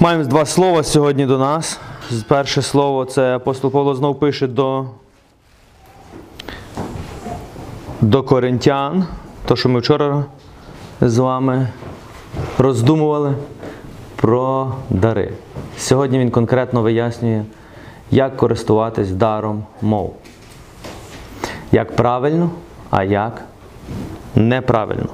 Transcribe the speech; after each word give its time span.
Маємо 0.00 0.24
два 0.24 0.46
слова 0.46 0.82
сьогодні 0.82 1.26
до 1.26 1.38
нас. 1.38 1.80
Перше 2.28 2.62
слово 2.62 3.04
це 3.04 3.36
апостол 3.36 3.70
Павло 3.70 3.94
знов 3.94 4.18
пише 4.18 4.46
до, 4.46 4.86
до 8.00 8.22
коринтян. 8.22 9.06
То, 9.46 9.56
що 9.56 9.68
ми 9.68 9.80
вчора 9.80 10.24
з 11.00 11.18
вами 11.18 11.68
роздумували 12.58 13.34
про 14.16 14.72
дари. 14.90 15.32
Сьогодні 15.78 16.18
він 16.18 16.30
конкретно 16.30 16.82
вияснює, 16.82 17.44
як 18.10 18.36
користуватись 18.36 19.10
даром 19.10 19.64
мов. 19.82 20.16
Як 21.72 21.96
правильно, 21.96 22.50
а 22.90 23.04
як 23.04 23.42
неправильно. 24.34 25.08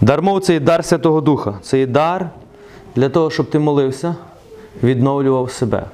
Дар 0.00 0.22
мов 0.22 0.40
це 0.40 0.52
є 0.52 0.60
дар 0.60 0.84
Святого 0.84 1.20
Духа. 1.20 1.54
Це 1.62 1.78
є 1.78 1.86
дар 1.86 2.30
для 2.96 3.08
того, 3.08 3.30
щоб 3.30 3.50
ти 3.50 3.58
молився, 3.58 4.14
відновлював 4.82 5.50
себе. 5.50 5.84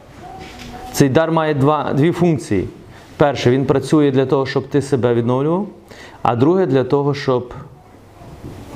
Цей 0.92 1.08
дар 1.08 1.32
має 1.32 1.54
два, 1.54 1.92
дві 1.92 2.12
функції. 2.12 2.68
Перше, 3.16 3.50
він 3.50 3.66
працює 3.66 4.10
для 4.10 4.26
того, 4.26 4.46
щоб 4.46 4.68
ти 4.68 4.82
себе 4.82 5.14
відновлював, 5.14 5.66
а 6.22 6.36
друге 6.36 6.66
для 6.66 6.84
того, 6.84 7.14
щоб 7.14 7.52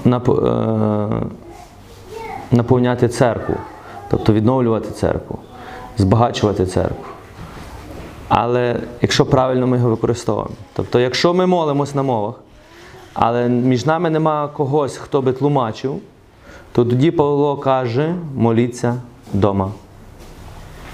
е, 0.06 0.20
наповняти 2.50 3.08
церкву, 3.08 3.54
тобто 4.10 4.32
відновлювати 4.32 4.90
церкву, 4.90 5.38
збагачувати 5.98 6.66
церкву. 6.66 7.04
Але 8.28 8.76
якщо 9.00 9.26
правильно 9.26 9.66
ми 9.66 9.76
його 9.76 9.90
використовуємо. 9.90 10.54
Тобто, 10.72 11.00
якщо 11.00 11.34
ми 11.34 11.46
молимось 11.46 11.94
на 11.94 12.02
мовах, 12.02 12.34
але 13.14 13.48
між 13.48 13.86
нами 13.86 14.10
нема 14.10 14.48
когось, 14.48 14.96
хто 14.96 15.22
би 15.22 15.32
тлумачив, 15.32 16.00
то 16.72 16.84
тоді 16.84 17.10
Павло 17.10 17.56
каже, 17.56 18.14
моліться 18.36 18.96
вдома 19.34 19.72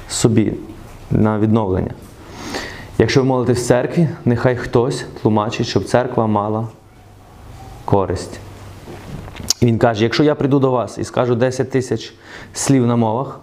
собі 0.09 0.53
на 1.11 1.39
відновлення. 1.39 1.95
Якщо 2.99 3.21
ви 3.21 3.27
молитесь 3.27 3.59
в 3.59 3.67
церкві, 3.67 4.09
нехай 4.25 4.57
хтось 4.57 5.07
тлумачить, 5.23 5.67
щоб 5.67 5.85
церква 5.85 6.27
мала 6.27 6.69
користь. 7.85 8.41
І 9.61 9.67
він 9.67 9.79
каже: 9.79 10.03
якщо 10.03 10.25
я 10.25 10.35
прийду 10.35 10.59
до 10.59 10.71
вас 10.71 10.99
і 10.99 11.05
скажу 11.05 11.35
10 11.35 11.71
тисяч 11.71 12.15
слів 12.53 12.87
на 12.87 12.97
мовах, 12.97 13.41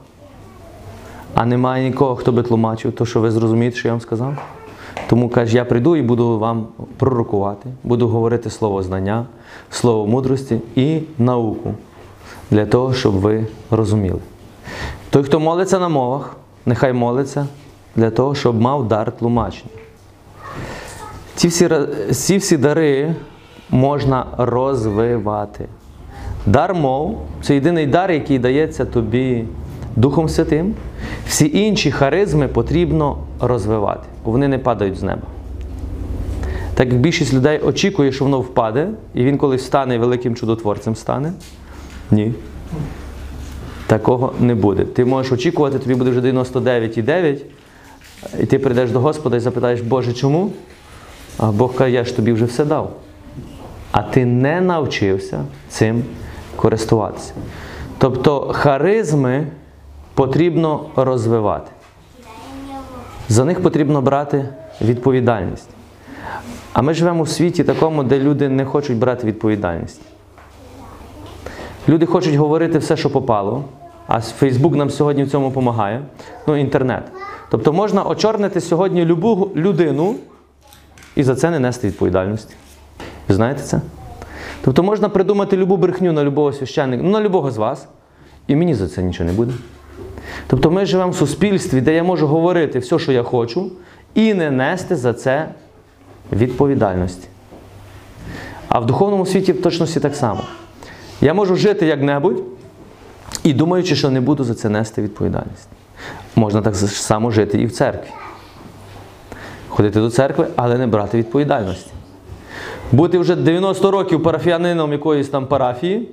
а 1.35 1.45
немає 1.45 1.89
нікого, 1.89 2.15
хто 2.15 2.31
би 2.31 2.43
тлумачив, 2.43 2.91
то 2.91 3.05
що 3.05 3.19
ви 3.19 3.31
зрозумієте, 3.31 3.77
що 3.77 3.87
я 3.87 3.93
вам 3.93 4.01
сказав? 4.01 4.37
Тому 5.07 5.29
каже, 5.29 5.57
я 5.57 5.65
прийду 5.65 5.95
і 5.95 6.01
буду 6.01 6.39
вам 6.39 6.67
пророкувати, 6.97 7.69
буду 7.83 8.07
говорити 8.07 8.49
слово 8.49 8.83
знання, 8.83 9.25
слово 9.69 10.07
мудрості 10.07 10.59
і 10.75 10.99
науку 11.19 11.73
для 12.51 12.65
того, 12.65 12.93
щоб 12.93 13.13
ви 13.13 13.45
розуміли. 13.71 14.19
Той, 15.09 15.23
хто 15.23 15.39
молиться 15.39 15.79
на 15.79 15.89
мовах, 15.89 16.35
нехай 16.65 16.93
молиться 16.93 17.47
для 17.95 18.09
того, 18.09 18.35
щоб 18.35 18.61
мав 18.61 18.87
дар 18.87 19.11
тлумачення. 19.11 19.71
Ці 21.35 21.47
всі, 21.47 21.69
ці 22.11 22.37
всі 22.37 22.57
дари 22.57 23.15
можна 23.69 24.25
розвивати. 24.37 25.65
Дар 26.45 26.73
мов 26.73 27.21
це 27.41 27.53
єдиний 27.53 27.87
дар, 27.87 28.11
який 28.11 28.39
дається 28.39 28.85
тобі 28.85 29.45
Духом 29.95 30.29
Святим. 30.29 30.75
Всі 31.27 31.59
інші 31.59 31.91
харизми 31.91 32.47
потрібно 32.47 33.17
розвивати, 33.39 34.07
вони 34.23 34.47
не 34.47 34.59
падають 34.59 34.97
з 34.97 35.03
неба. 35.03 35.21
Так 36.73 36.87
як 36.87 36.99
більшість 36.99 37.33
людей 37.33 37.59
очікує, 37.59 38.11
що 38.11 38.23
воно 38.23 38.39
впаде, 38.41 38.89
і 39.13 39.23
він 39.23 39.37
колись 39.37 39.65
стане 39.65 39.97
великим 39.97 40.35
чудотворцем 40.35 40.95
стане. 40.95 41.33
Ні. 42.11 42.33
Такого 43.87 44.33
не 44.39 44.55
буде. 44.55 44.85
Ти 44.85 45.05
можеш 45.05 45.31
очікувати, 45.31 45.79
тобі 45.79 45.95
буде 45.95 46.09
вже 46.09 46.21
99,9, 46.21 47.37
і 48.39 48.45
ти 48.45 48.59
прийдеш 48.59 48.91
до 48.91 48.99
Господа 48.99 49.37
і 49.37 49.39
запитаєш, 49.39 49.81
Боже, 49.81 50.13
чому? 50.13 50.51
А 51.37 51.51
Бог 51.51 51.75
каже, 51.75 51.91
я 51.91 52.03
ж 52.03 52.15
тобі 52.15 52.33
вже 52.33 52.45
все 52.45 52.65
дав. 52.65 52.95
А 53.91 54.01
ти 54.01 54.25
не 54.25 54.61
навчився 54.61 55.45
цим 55.69 56.03
користуватися. 56.55 57.33
Тобто 57.97 58.51
харизми 58.53 59.47
потрібно 60.13 60.85
розвивати. 60.95 61.71
За 63.33 63.45
них 63.45 63.61
потрібно 63.61 64.01
брати 64.01 64.45
відповідальність. 64.81 65.69
А 66.73 66.81
ми 66.81 66.93
живемо 66.93 67.23
в 67.23 67.29
світі 67.29 67.63
такому, 67.63 68.03
де 68.03 68.19
люди 68.19 68.49
не 68.49 68.65
хочуть 68.65 68.97
брати 68.97 69.27
відповідальність. 69.27 70.01
Люди 71.89 72.05
хочуть 72.05 72.35
говорити 72.35 72.77
все, 72.77 72.97
що 72.97 73.09
попало, 73.09 73.63
а 74.07 74.21
Фейсбук 74.21 74.75
нам 74.75 74.89
сьогодні 74.89 75.23
в 75.23 75.31
цьому 75.31 75.47
допомагає. 75.47 76.01
Ну, 76.47 76.55
інтернет. 76.55 77.03
Тобто 77.49 77.73
можна 77.73 78.03
очорнити 78.03 78.61
сьогодні 78.61 79.05
любу 79.05 79.51
людину 79.55 80.15
і 81.15 81.23
за 81.23 81.35
це 81.35 81.49
не 81.49 81.59
нести 81.59 81.87
відповідальності. 81.87 82.55
Ви 83.27 83.35
знаєте 83.35 83.61
це? 83.61 83.81
Тобто 84.61 84.83
можна 84.83 85.09
придумати 85.09 85.57
любу 85.57 85.77
брехню 85.77 86.11
на 86.11 86.23
любого 86.23 86.53
священника, 86.53 87.03
ну 87.03 87.09
на 87.09 87.21
любого 87.21 87.51
з 87.51 87.57
вас, 87.57 87.87
і 88.47 88.55
мені 88.55 88.73
за 88.73 88.87
це 88.87 89.03
нічого 89.03 89.29
не 89.29 89.35
буде. 89.35 89.53
Тобто 90.47 90.71
ми 90.71 90.85
живемо 90.85 91.11
в 91.11 91.15
суспільстві, 91.15 91.81
де 91.81 91.95
я 91.95 92.03
можу 92.03 92.27
говорити 92.27 92.79
все, 92.79 92.99
що 92.99 93.11
я 93.11 93.23
хочу, 93.23 93.71
і 94.15 94.33
не 94.33 94.51
нести 94.51 94.95
за 94.95 95.13
це 95.13 95.47
відповідальності. 96.31 97.27
А 98.67 98.79
в 98.79 98.85
духовному 98.85 99.25
світі 99.25 99.53
в 99.53 99.61
точності 99.61 99.99
так 99.99 100.15
само. 100.15 100.43
Я 101.21 101.33
можу 101.33 101.55
жити 101.55 101.85
як-небудь 101.85 102.43
і 103.43 103.53
думаючи, 103.53 103.95
що 103.95 104.09
не 104.09 104.21
буду 104.21 104.43
за 104.43 104.53
це 104.53 104.69
нести 104.69 105.01
відповідальність. 105.01 105.67
Можна 106.35 106.61
так 106.61 106.75
само 106.75 107.31
жити 107.31 107.61
і 107.61 107.65
в 107.65 107.71
церкві. 107.71 108.09
Ходити 109.67 109.99
до 109.99 110.09
церкви, 110.09 110.47
але 110.55 110.77
не 110.77 110.87
брати 110.87 111.17
відповідальності. 111.17 111.91
Бути 112.91 113.17
вже 113.19 113.35
90 113.35 113.91
років 113.91 114.23
парафіянином 114.23 114.91
якоїсь 114.91 115.29
там 115.29 115.47
парафії 115.47 116.09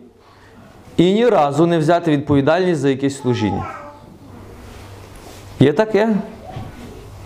і 0.96 1.12
ні 1.12 1.28
разу 1.28 1.66
не 1.66 1.78
взяти 1.78 2.10
відповідальність 2.10 2.80
за 2.80 2.88
якесь 2.88 3.20
служіння. 3.20 3.79
Є 5.60 5.72
таке? 5.72 6.16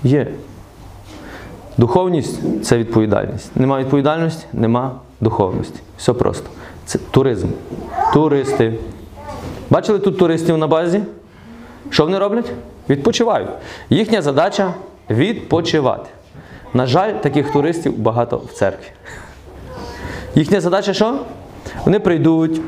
Є. 0.04 0.26
Духовність 1.78 2.64
це 2.64 2.78
відповідальність. 2.78 3.56
Нема 3.56 3.78
відповідальності, 3.78 4.46
нема 4.52 4.92
духовності. 5.20 5.80
Все 5.98 6.12
просто. 6.12 6.50
Це 6.86 6.98
туризм. 7.10 7.48
Туристи. 8.12 8.74
Бачили 9.70 9.98
тут 9.98 10.18
туристів 10.18 10.58
на 10.58 10.66
базі? 10.66 11.00
Що 11.90 12.04
вони 12.04 12.18
роблять? 12.18 12.52
Відпочивають. 12.90 13.48
Їхня 13.90 14.22
задача 14.22 14.74
відпочивати. 15.10 16.10
На 16.74 16.86
жаль, 16.86 17.12
таких 17.12 17.52
туристів 17.52 17.98
багато 17.98 18.36
в 18.36 18.52
церкві. 18.52 18.88
Їхня 20.34 20.60
задача 20.60 20.94
що? 20.94 21.18
Вони 21.84 22.00
прийдуть, 22.00 22.60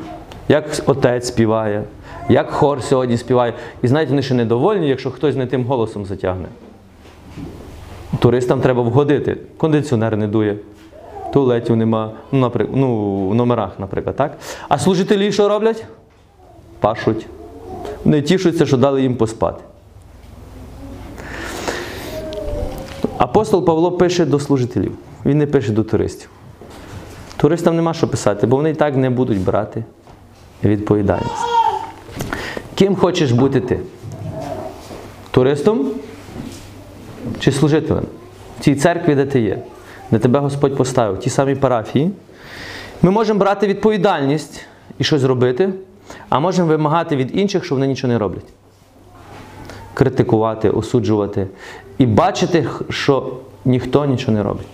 як 0.49 0.65
отець 0.85 1.27
співає, 1.27 1.83
як 2.29 2.51
хор 2.51 2.83
сьогодні 2.83 3.17
співає. 3.17 3.53
І 3.81 3.87
знаєте, 3.87 4.09
вони 4.09 4.21
ще 4.21 4.33
недовольні, 4.33 4.89
якщо 4.89 5.11
хтось 5.11 5.35
не 5.35 5.45
тим 5.45 5.65
голосом 5.65 6.05
затягне. 6.05 6.47
Туристам 8.19 8.61
треба 8.61 8.81
вгодити. 8.81 9.37
Кондиціонер 9.57 10.17
не 10.17 10.27
дує, 10.27 10.57
туалетів 11.33 11.75
нема, 11.75 12.11
ну, 12.31 12.39
наприк... 12.39 12.69
ну, 12.73 13.29
в 13.29 13.35
номерах, 13.35 13.79
наприклад. 13.79 14.15
так? 14.15 14.37
А 14.69 14.77
служителі 14.77 15.31
що 15.31 15.49
роблять? 15.49 15.85
Пашуть. 16.79 17.27
Вони 18.03 18.21
тішуться, 18.21 18.65
що 18.65 18.77
дали 18.77 19.01
їм 19.01 19.15
поспати. 19.15 19.63
Апостол 23.17 23.65
Павло 23.65 23.91
пише 23.91 24.25
до 24.25 24.39
служителів, 24.39 24.91
він 25.25 25.37
не 25.37 25.47
пише 25.47 25.71
до 25.71 25.83
туристів. 25.83 26.29
Туристам 27.37 27.75
нема 27.75 27.93
що 27.93 28.07
писати, 28.07 28.47
бо 28.47 28.55
вони 28.55 28.69
і 28.69 28.73
так 28.73 28.95
не 28.95 29.09
будуть 29.09 29.39
брати 29.39 29.83
відповідальність. 30.63 31.56
Ким 32.77 32.95
хочеш 32.95 33.31
бути 33.31 33.61
ти? 33.61 33.79
Туристом 35.31 35.91
чи 37.39 37.51
служителем? 37.51 38.05
В 38.59 38.63
цій 38.63 38.75
церкві, 38.75 39.15
де 39.15 39.25
ти 39.25 39.41
є, 39.41 39.59
де 40.11 40.19
тебе 40.19 40.39
Господь 40.39 40.75
поставив, 40.75 41.15
в 41.15 41.19
тій 41.19 41.29
самій 41.29 41.55
парафії. 41.55 42.11
Ми 43.01 43.11
можемо 43.11 43.39
брати 43.39 43.67
відповідальність 43.67 44.65
і 44.99 45.03
щось 45.03 45.23
робити, 45.23 45.73
а 46.29 46.39
можемо 46.39 46.67
вимагати 46.67 47.15
від 47.15 47.37
інших, 47.37 47.65
що 47.65 47.75
вони 47.75 47.87
нічого 47.87 48.13
не 48.13 48.19
роблять. 48.19 48.45
Критикувати, 49.93 50.69
осуджувати 50.69 51.47
і 51.97 52.05
бачити, 52.05 52.67
що 52.89 53.33
ніхто 53.65 54.05
нічого 54.05 54.33
не 54.33 54.43
робить. 54.43 54.67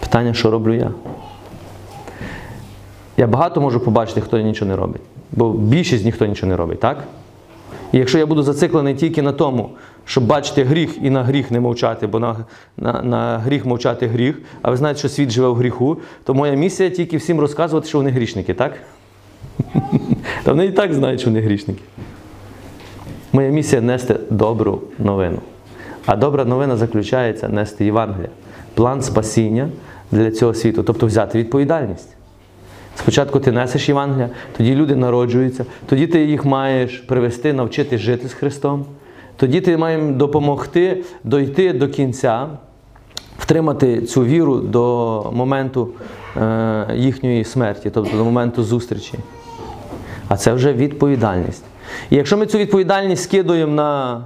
Питання, 0.00 0.34
що 0.34 0.50
роблю 0.50 0.74
я? 0.74 0.90
Я 3.16 3.26
багато 3.26 3.60
можу 3.60 3.80
побачити, 3.80 4.20
хто 4.20 4.38
нічого 4.38 4.68
не 4.68 4.76
робить. 4.76 5.02
Бо 5.32 5.52
більшість 5.52 6.04
ніхто 6.04 6.26
нічого 6.26 6.50
не 6.50 6.56
робить, 6.56 6.80
так? 6.80 7.04
І 7.92 7.98
якщо 7.98 8.18
я 8.18 8.26
буду 8.26 8.42
зациклений 8.42 8.94
тільки 8.94 9.22
на 9.22 9.32
тому, 9.32 9.70
щоб 10.04 10.26
бачити 10.26 10.64
гріх 10.64 10.98
і 11.02 11.10
на 11.10 11.24
гріх 11.24 11.50
не 11.50 11.60
мовчати, 11.60 12.06
бо 12.06 12.18
на, 12.18 12.36
на, 12.76 13.02
на 13.02 13.38
гріх 13.38 13.66
мовчати 13.66 14.06
гріх, 14.06 14.38
а 14.62 14.70
ви 14.70 14.76
знаєте, 14.76 14.98
що 14.98 15.08
світ 15.08 15.30
живе 15.30 15.48
в 15.48 15.54
гріху, 15.54 15.96
то 16.24 16.34
моя 16.34 16.54
місія 16.54 16.90
тільки 16.90 17.16
всім 17.16 17.40
розказувати, 17.40 17.88
що 17.88 17.98
вони 17.98 18.10
грішники, 18.10 18.54
так? 18.54 18.72
Та 20.44 20.52
вони 20.52 20.66
і 20.66 20.72
так 20.72 20.94
знають, 20.94 21.20
що 21.20 21.30
вони 21.30 21.40
грішники. 21.40 21.82
Моя 23.32 23.50
місія 23.50 23.82
нести 23.82 24.16
добру 24.30 24.82
новину. 24.98 25.38
А 26.06 26.16
добра 26.16 26.44
новина 26.44 26.76
заключається 26.76 27.48
нести 27.48 27.84
Євангелія, 27.84 28.30
план 28.74 29.02
спасіння 29.02 29.68
для 30.12 30.30
цього 30.30 30.54
світу, 30.54 30.82
тобто 30.82 31.06
взяти 31.06 31.38
відповідальність. 31.38 32.17
Спочатку 32.98 33.40
ти 33.40 33.52
несеш 33.52 33.88
Євангелія, 33.88 34.30
тоді 34.56 34.74
люди 34.74 34.96
народжуються, 34.96 35.64
тоді 35.86 36.06
ти 36.06 36.24
їх 36.24 36.44
маєш 36.44 36.98
привести, 36.98 37.52
навчити 37.52 37.98
жити 37.98 38.28
з 38.28 38.32
Христом. 38.32 38.84
Тоді 39.36 39.60
ти 39.60 39.76
маєш 39.76 40.16
допомогти 40.16 41.04
дойти 41.24 41.72
до 41.72 41.88
кінця, 41.88 42.48
втримати 43.38 44.02
цю 44.02 44.24
віру 44.24 44.56
до 44.56 45.24
моменту 45.34 45.88
е, 46.36 46.86
їхньої 46.94 47.44
смерті, 47.44 47.90
тобто 47.94 48.16
до 48.16 48.24
моменту 48.24 48.62
зустрічі. 48.62 49.14
А 50.28 50.36
це 50.36 50.52
вже 50.52 50.72
відповідальність. 50.72 51.64
І 52.10 52.16
якщо 52.16 52.36
ми 52.36 52.46
цю 52.46 52.58
відповідальність 52.58 53.22
скидуємо 53.22 53.72
на 53.72 54.24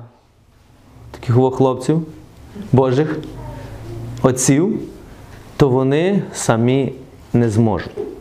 таких 1.11 1.55
хлопців, 1.55 2.03
Божих 2.73 3.19
отців, 4.23 4.79
то 5.57 5.69
вони 5.69 6.23
самі 6.33 6.93
не 7.33 7.51
зможуть. 7.51 8.12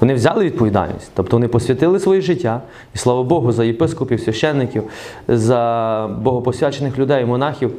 Вони 0.00 0.14
взяли 0.14 0.44
відповідальність, 0.44 1.10
тобто 1.14 1.36
вони 1.36 1.48
посвятили 1.48 2.00
своє 2.00 2.20
життя, 2.20 2.60
і 2.94 2.98
слава 2.98 3.22
Богу, 3.22 3.52
за 3.52 3.64
єпископів, 3.64 4.20
священників, 4.20 4.82
за 5.28 6.10
богопосвячених 6.20 6.98
людей, 6.98 7.24
монахів. 7.24 7.72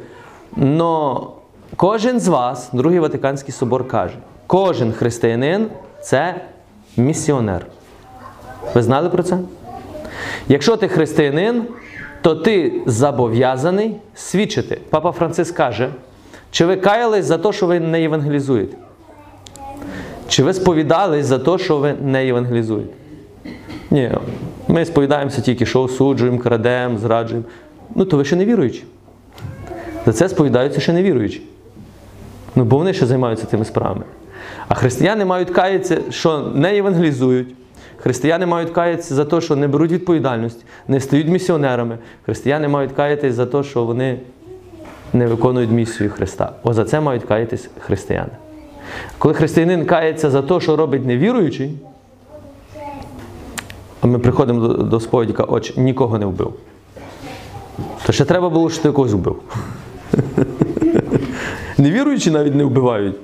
Но 0.56 1.26
кожен 1.76 2.20
з 2.20 2.28
вас, 2.28 2.70
Другий 2.72 2.98
Ватиканський 2.98 3.52
собор 3.52 3.88
каже, 3.88 4.14
кожен 4.46 4.92
християнин 4.92 5.66
це 6.02 6.34
місіонер. 6.96 7.66
Ви 8.74 8.82
знали 8.82 9.10
про 9.10 9.22
це? 9.22 9.38
Якщо 10.48 10.76
ти 10.76 10.88
християнин, 10.88 11.64
то 12.22 12.34
ти 12.34 12.82
зобов'язаний 12.86 13.96
свідчити. 14.14 14.80
Папа 14.90 15.12
Франциск 15.12 15.56
каже, 15.56 15.88
чи 16.50 16.66
ви 16.66 16.76
каялись 16.76 17.24
за 17.24 17.38
те, 17.38 17.52
що 17.52 17.66
ви 17.66 17.80
не 17.80 18.02
євангелізуєте? 18.02 18.76
Чи 20.30 20.42
ви 20.42 20.54
сповідались 20.54 21.26
за 21.26 21.38
те, 21.38 21.58
що 21.58 21.78
ви 21.78 21.94
не 22.02 22.26
євангелізуєте? 22.26 22.92
Ні, 23.90 24.10
ми 24.68 24.84
сповідаємося 24.84 25.40
тільки, 25.40 25.66
що 25.66 25.82
осуджуємо, 25.82 26.38
крадемо, 26.38 26.98
зраджуємо. 26.98 27.46
Ну, 27.94 28.04
то 28.04 28.16
ви 28.16 28.24
ще 28.24 28.36
не 28.36 28.44
віруючі. 28.44 28.84
За 30.06 30.12
це 30.12 30.28
сповідаються 30.28 30.80
ще 30.80 30.92
не 30.92 31.02
віруючі. 31.02 31.42
Ну, 32.56 32.64
бо 32.64 32.78
вони 32.78 32.92
ще 32.92 33.06
займаються 33.06 33.46
тими 33.46 33.64
справами. 33.64 34.02
А 34.68 34.74
християни 34.74 35.24
мають 35.24 35.50
каятися, 35.50 35.98
що 36.10 36.38
не 36.54 36.74
євангелізують. 36.74 37.54
Християни 37.96 38.46
мають 38.46 38.70
каятися 38.70 39.14
за 39.14 39.24
те, 39.24 39.40
що 39.40 39.56
не 39.56 39.68
беруть 39.68 39.92
відповідальність, 39.92 40.64
не 40.88 41.00
стають 41.00 41.28
місіонерами. 41.28 41.98
Християни 42.24 42.68
мають 42.68 42.92
каятися 42.92 43.32
за 43.32 43.46
те, 43.46 43.62
що 43.62 43.84
вони 43.84 44.18
не 45.12 45.26
виконують 45.26 45.70
місію 45.70 46.10
Христа. 46.10 46.52
О, 46.62 46.72
за 46.74 46.84
це 46.84 47.00
мають 47.00 47.24
каятись 47.24 47.68
християни. 47.80 48.30
Коли 49.18 49.34
християнин 49.34 49.86
кається 49.86 50.30
за 50.30 50.42
те, 50.42 50.60
що 50.60 50.76
робить 50.76 51.06
невіруючий, 51.06 51.78
а 54.00 54.06
ми 54.06 54.18
приходимо 54.18 54.68
до, 54.68 55.00
сповіді, 55.00 55.32
каже, 55.32 55.48
отче, 55.52 55.80
нікого 55.80 56.18
не 56.18 56.26
вбив. 56.26 56.54
То 58.06 58.12
ще 58.12 58.24
треба 58.24 58.50
було, 58.50 58.70
що 58.70 58.82
ти 58.82 58.92
когось 58.92 59.12
вбив. 59.12 59.42
Невіруючі 61.78 62.30
навіть 62.30 62.54
не 62.54 62.64
вбивають. 62.64 63.16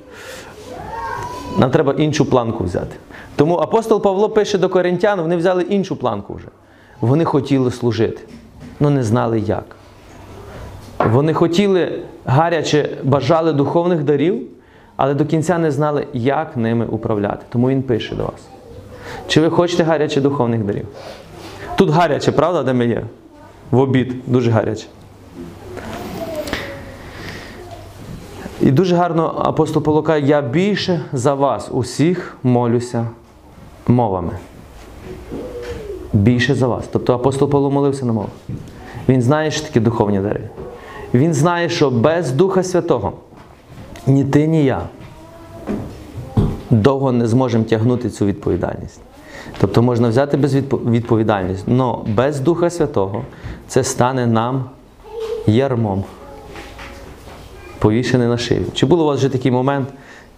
Нам 1.57 1.71
треба 1.71 1.93
іншу 1.93 2.25
планку 2.25 2.63
взяти. 2.63 2.95
Тому 3.35 3.55
апостол 3.55 4.01
Павло 4.01 4.29
пише 4.29 4.57
до 4.57 4.69
коринтян, 4.69 5.21
вони 5.21 5.37
взяли 5.37 5.63
іншу 5.63 5.95
планку 5.95 6.33
вже. 6.33 6.47
Вони 7.01 7.25
хотіли 7.25 7.71
служити, 7.71 8.21
але 8.81 8.89
не 8.89 9.03
знали 9.03 9.39
як. 9.39 9.65
Вони 11.11 11.33
хотіли 11.33 11.99
гаряче 12.25 12.89
бажали 13.03 13.53
духовних 13.53 14.03
дарів, 14.03 14.41
але 14.97 15.13
до 15.13 15.25
кінця 15.25 15.57
не 15.57 15.71
знали, 15.71 16.07
як 16.13 16.57
ними 16.57 16.85
управляти. 16.85 17.45
Тому 17.49 17.69
він 17.69 17.83
пише 17.83 18.15
до 18.15 18.23
вас. 18.23 18.47
Чи 19.27 19.41
ви 19.41 19.49
хочете 19.49 19.83
гаряче 19.83 20.21
духовних 20.21 20.63
дарів? 20.63 20.85
Тут 21.75 21.89
гаряче, 21.89 22.31
правда, 22.31 22.63
де 22.63 22.73
ми 22.73 22.85
є? 22.85 23.03
В 23.71 23.79
обід, 23.79 24.15
дуже 24.27 24.51
гаряче. 24.51 24.87
І 28.61 28.71
дуже 28.71 28.95
гарно 28.95 29.41
апостол 29.45 29.83
Павло 29.83 30.03
каже, 30.03 30.25
я 30.25 30.41
більше 30.41 31.01
за 31.13 31.33
вас 31.33 31.69
усіх 31.71 32.37
молюся 32.43 33.07
мовами. 33.87 34.33
Більше 36.13 36.55
за 36.55 36.67
вас. 36.67 36.85
Тобто 36.91 37.13
апостол 37.13 37.49
Павло 37.49 37.71
молився 37.71 38.05
на 38.05 38.13
мовах. 38.13 38.29
Він 39.09 39.21
знає, 39.21 39.51
що 39.51 39.65
такі 39.65 39.79
духовні 39.79 40.19
дари. 40.19 40.41
Він 41.13 41.33
знає, 41.33 41.69
що 41.69 41.89
без 41.89 42.31
Духа 42.31 42.63
Святого 42.63 43.13
ні 44.07 44.25
ти, 44.25 44.47
ні 44.47 44.65
я 44.65 44.81
довго 46.69 47.11
не 47.11 47.27
зможемо 47.27 47.63
тягнути 47.63 48.09
цю 48.09 48.25
відповідальність. 48.25 48.99
Тобто 49.59 49.81
можна 49.81 50.09
взяти 50.09 50.37
без 50.37 50.55
відповідальність, 50.55 51.65
але 51.67 51.93
без 52.07 52.39
Духа 52.39 52.69
Святого 52.69 53.23
це 53.67 53.83
стане 53.83 54.27
нам 54.27 54.69
ярмом, 55.47 56.03
повішене 57.79 58.27
на 58.27 58.37
шию. 58.37 58.65
Чи 58.73 58.85
був 58.85 58.99
у 58.99 59.05
вас 59.05 59.19
вже 59.19 59.29
такий 59.29 59.51
момент, 59.51 59.87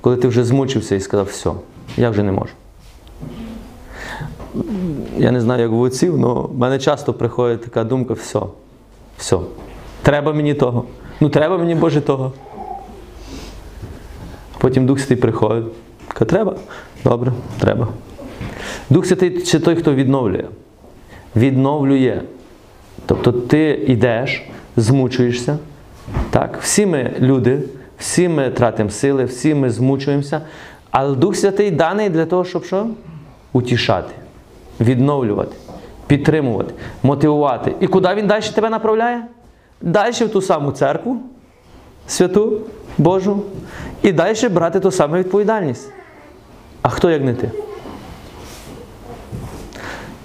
коли 0.01 0.15
ти 0.15 0.27
вже 0.27 0.44
змучився 0.44 0.95
і 0.95 1.00
сказав, 1.00 1.25
все, 1.25 1.51
я 1.97 2.09
вже 2.09 2.23
не 2.23 2.31
можу? 2.31 2.51
Я 5.17 5.31
не 5.31 5.41
знаю, 5.41 5.61
як 5.61 5.71
в 5.71 5.79
отців, 5.79 6.25
але 6.25 6.33
в 6.33 6.57
мене 6.57 6.79
часто 6.79 7.13
приходить 7.13 7.61
така 7.61 7.83
думка, 7.83 8.13
все, 8.13 8.39
все, 9.17 9.38
треба 10.01 10.33
мені 10.33 10.53
того. 10.53 10.83
Ну 11.19 11.29
треба 11.29 11.57
мені 11.57 11.75
Боже 11.75 12.01
того. 12.01 12.33
Потім 14.59 14.85
Дух 14.85 15.00
Святий 15.00 15.17
приходить. 15.17 15.65
Каже, 16.07 16.29
треба? 16.29 16.56
Добре, 17.03 17.31
треба. 17.59 17.88
Дух 18.89 19.06
Святий 19.06 19.39
це 19.41 19.59
той, 19.59 19.75
хто 19.75 19.94
відновлює. 19.95 20.45
Відновлює. 21.35 22.21
Тобто 23.06 23.31
ти 23.31 23.83
йдеш, 23.88 24.44
змучуєшся. 24.77 25.57
Так? 26.29 26.59
Всі 26.61 26.85
ми 26.85 27.13
люди, 27.19 27.59
всі 27.97 28.30
ми 28.30 28.49
тратимо 28.49 28.89
сили, 28.89 29.23
всі 29.23 29.56
ми 29.56 29.69
змучуємося. 29.69 30.42
Але 30.92 31.16
Дух 31.16 31.35
Святий 31.35 31.71
даний 31.71 32.09
для 32.09 32.25
того, 32.25 32.45
щоб 32.45 32.66
що? 32.66 32.87
Утішати, 33.54 34.13
відновлювати, 34.80 35.56
підтримувати, 36.07 36.73
мотивувати. 37.04 37.75
І 37.80 37.87
куди 37.87 38.13
він 38.13 38.28
далі 38.28 38.44
тебе 38.56 38.69
направляє? 38.69 39.23
Далі 39.81 40.11
в 40.11 40.30
ту 40.30 40.42
саму 40.42 40.71
церкву, 40.71 41.21
святу, 42.09 42.61
Божу, 42.97 43.44
і 44.04 44.11
далі 44.11 44.49
брати 44.49 44.80
ту 44.80 44.92
саму 44.92 45.16
відповідальність. 45.16 45.89
А 46.81 46.89
хто 46.89 47.09
як 47.09 47.23
не 47.23 47.33
ти? 47.33 47.51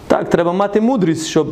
Так, 0.07 0.31
треба 0.31 0.53
мати 0.53 0.81
мудрість, 0.81 1.27
щоб 1.27 1.49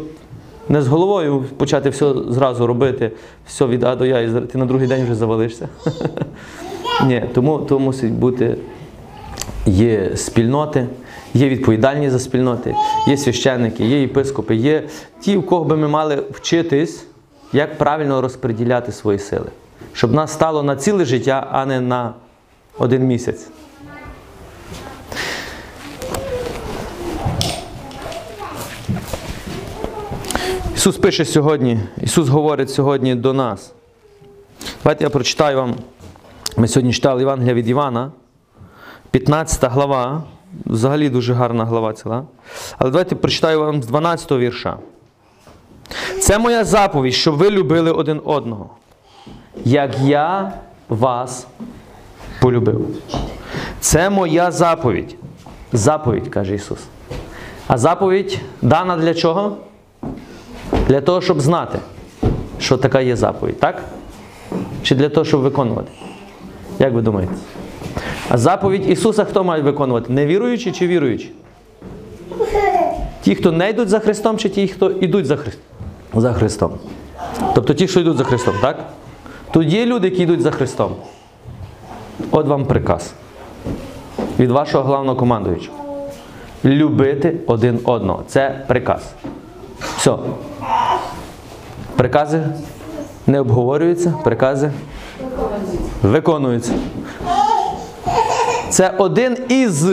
не 0.68 0.82
з 0.82 0.88
головою 0.88 1.44
почати 1.56 1.90
все 1.90 2.14
зразу 2.28 2.66
робити, 2.66 3.12
все 3.46 3.66
від 3.66 3.84
А 3.84 3.96
до 3.96 4.06
Я, 4.06 4.20
і 4.20 4.30
ти 4.52 4.58
на 4.58 4.66
другий 4.66 4.88
день 4.88 5.04
вже 5.04 5.14
завалишся. 5.14 5.68
Ні, 7.06 7.24
тому, 7.34 7.58
тому 7.58 7.84
мусить 7.84 8.12
бути 8.12 8.56
є 9.66 10.16
спільноти, 10.16 10.86
є 11.34 11.48
відповідальність 11.48 12.12
за 12.12 12.18
спільноти, 12.18 12.74
є 13.08 13.16
священники, 13.16 13.84
є 13.84 14.00
єпископи, 14.00 14.54
є 14.54 14.82
ті, 15.20 15.36
у 15.36 15.42
кого 15.42 15.64
би 15.64 15.76
ми 15.76 15.88
мали 15.88 16.22
вчитись, 16.30 17.06
як 17.52 17.78
правильно 17.78 18.20
розподіляти 18.20 18.92
свої 18.92 19.18
сили. 19.18 19.46
Щоб 19.92 20.12
нас 20.12 20.32
стало 20.32 20.62
на 20.62 20.76
ціле 20.76 21.04
життя, 21.04 21.48
а 21.52 21.66
не 21.66 21.80
на 21.80 22.14
один 22.78 23.06
місяць. 23.06 23.48
Ісус 30.74 30.96
пише 30.96 31.24
сьогодні, 31.24 31.80
Ісус 32.00 32.28
говорить 32.28 32.70
сьогодні 32.70 33.14
до 33.14 33.32
нас. 33.32 33.72
Давайте 34.82 35.04
я 35.04 35.10
прочитаю 35.10 35.56
вам. 35.56 35.74
Ми 36.56 36.68
сьогодні 36.68 36.92
читали 36.92 37.20
Євангелія 37.20 37.54
від 37.54 37.68
Івана, 37.68 38.12
15 39.10 39.72
глава. 39.72 40.22
Взагалі 40.66 41.08
дуже 41.08 41.34
гарна 41.34 41.64
глава 41.64 41.92
ціла. 41.92 42.24
Але 42.78 42.90
давайте 42.90 43.14
прочитаю 43.14 43.60
вам 43.60 43.82
з 43.82 43.86
12 43.86 44.32
вірша. 44.32 44.76
Це 46.20 46.38
моя 46.38 46.64
заповідь, 46.64 47.14
щоб 47.14 47.36
ви 47.36 47.50
любили 47.50 47.90
один 47.92 48.20
одного, 48.24 48.70
як 49.64 49.98
я 49.98 50.52
вас 50.88 51.46
полюбив. 52.40 52.86
Це 53.80 54.10
моя 54.10 54.50
заповідь. 54.50 55.16
Заповідь, 55.72 56.28
каже 56.28 56.54
Ісус. 56.54 56.78
А 57.66 57.78
заповідь 57.78 58.40
дана 58.62 58.96
для 58.96 59.14
чого? 59.14 59.56
Для 60.88 61.00
того, 61.00 61.20
щоб 61.20 61.40
знати, 61.40 61.78
що 62.58 62.76
така 62.76 63.00
є 63.00 63.16
заповідь, 63.16 63.60
так? 63.60 63.82
Чи 64.82 64.94
для 64.94 65.08
того, 65.08 65.24
щоб 65.24 65.40
виконувати? 65.40 65.92
Як 66.78 66.92
ви 66.92 67.02
думаєте? 67.02 67.32
А 68.28 68.38
заповідь 68.38 68.90
Ісуса 68.90 69.24
хто 69.24 69.44
має 69.44 69.62
виконувати? 69.62 70.12
Невіруючі 70.12 70.72
чи 70.72 70.86
віруючі? 70.86 71.32
Ті, 73.22 73.34
хто 73.34 73.52
не 73.52 73.70
йдуть 73.70 73.88
за 73.88 73.98
Христом, 73.98 74.38
чи 74.38 74.48
ті, 74.48 74.68
хто 74.68 74.90
йдуть 74.90 75.26
за, 75.26 75.36
Хри... 75.36 75.52
за 76.14 76.32
Христом? 76.32 76.72
Тобто 77.54 77.74
ті, 77.74 77.88
що 77.88 78.00
йдуть 78.00 78.16
за 78.16 78.24
Христом, 78.24 78.54
так? 78.60 78.86
Тут 79.52 79.66
є 79.66 79.86
люди, 79.86 80.08
які 80.08 80.22
йдуть 80.22 80.40
за 80.40 80.50
Христом. 80.50 80.92
От 82.30 82.46
вам 82.46 82.64
приказ. 82.64 83.14
Від 84.38 84.50
вашого 84.50 84.84
главного 84.84 85.18
командуючого. 85.18 85.78
Любити 86.64 87.36
один 87.46 87.80
одного. 87.84 88.22
Це 88.26 88.64
приказ. 88.68 89.12
Все. 89.96 90.16
Прикази 91.96 92.42
не 93.26 93.40
обговорюються, 93.40 94.14
прикази 94.24 94.70
виконуються. 96.02 96.72
Це 98.68 98.94
один 98.98 99.36
із 99.48 99.86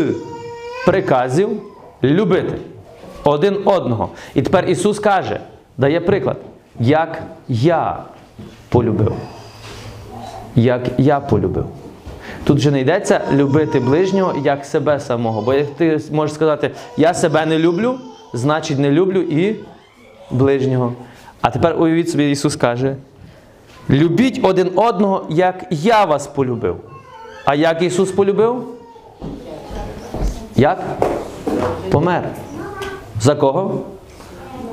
приказів 0.85 1.49
любити 2.03 2.57
один 3.23 3.57
одного. 3.65 4.09
І 4.35 4.41
тепер 4.41 4.65
Ісус 4.65 4.99
каже, 4.99 5.39
дає 5.77 6.01
приклад, 6.01 6.37
як 6.79 7.21
я 7.47 7.97
полюбив. 8.69 9.13
Як 10.55 10.81
я 10.97 11.19
полюбив. 11.19 11.65
Тут 12.43 12.57
вже 12.57 12.71
не 12.71 12.81
йдеться 12.81 13.21
любити 13.33 13.79
ближнього 13.79 14.33
як 14.43 14.65
себе 14.65 14.99
самого. 14.99 15.41
Бо 15.41 15.53
як 15.53 15.67
ти 15.77 15.99
можеш 16.11 16.35
сказати, 16.35 16.71
я 16.97 17.13
себе 17.13 17.45
не 17.45 17.59
люблю, 17.59 17.95
значить 18.33 18.79
не 18.79 18.91
люблю 18.91 19.21
і 19.21 19.55
ближнього. 20.31 20.93
А 21.41 21.49
тепер 21.49 21.81
уявіть 21.81 22.09
собі, 22.09 22.31
Ісус 22.31 22.55
каже: 22.55 22.95
любіть 23.89 24.39
один 24.43 24.71
одного, 24.75 25.25
як 25.29 25.65
я 25.69 26.05
вас 26.05 26.27
полюбив. 26.27 26.75
А 27.45 27.55
як 27.55 27.81
Ісус 27.81 28.11
полюбив? 28.11 28.63
Як? 30.55 30.83
Помер. 31.91 32.23
За 33.21 33.35
кого? 33.35 33.81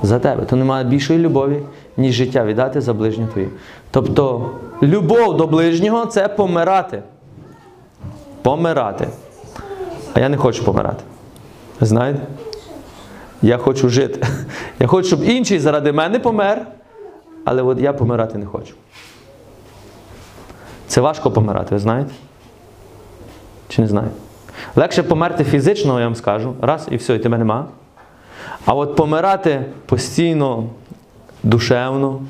За 0.02 0.18
тебе. 0.18 0.44
То 0.44 0.56
немає 0.56 0.84
більшої 0.84 1.18
любові, 1.18 1.62
ніж 1.96 2.14
життя 2.14 2.44
віддати 2.44 2.80
за 2.80 2.94
ближнього 2.94 3.32
твої. 3.32 3.48
Тобто, 3.90 4.50
любов 4.82 5.36
до 5.36 5.46
ближнього 5.46 6.06
це 6.06 6.28
помирати. 6.28 7.02
Помирати. 8.42 9.08
А 10.14 10.20
я 10.20 10.28
не 10.28 10.36
хочу 10.36 10.64
помирати. 10.64 11.04
Знаєте? 11.80 12.20
Я 13.42 13.58
хочу 13.58 13.88
жити. 13.88 14.26
Я 14.78 14.86
хочу, 14.86 15.06
щоб 15.06 15.24
інший 15.24 15.58
заради 15.58 15.92
мене 15.92 16.18
помер, 16.18 16.66
але 17.44 17.62
от 17.62 17.80
я 17.80 17.92
помирати 17.92 18.38
не 18.38 18.46
хочу. 18.46 18.74
Це 20.86 21.00
важко 21.00 21.30
помирати, 21.30 21.74
ви 21.74 21.78
знаєте? 21.78 22.10
Чи 23.68 23.82
не 23.82 23.88
знаєте? 23.88 24.14
Легше 24.76 25.02
померти 25.02 25.44
фізично, 25.44 26.00
я 26.00 26.06
вам 26.06 26.14
скажу, 26.14 26.54
раз 26.60 26.88
і 26.90 26.96
все, 26.96 27.14
і 27.14 27.18
тебе 27.18 27.38
нема. 27.38 27.66
А 28.64 28.74
от 28.74 28.96
помирати 28.96 29.64
постійно, 29.86 30.64
душевно, 31.46 32.20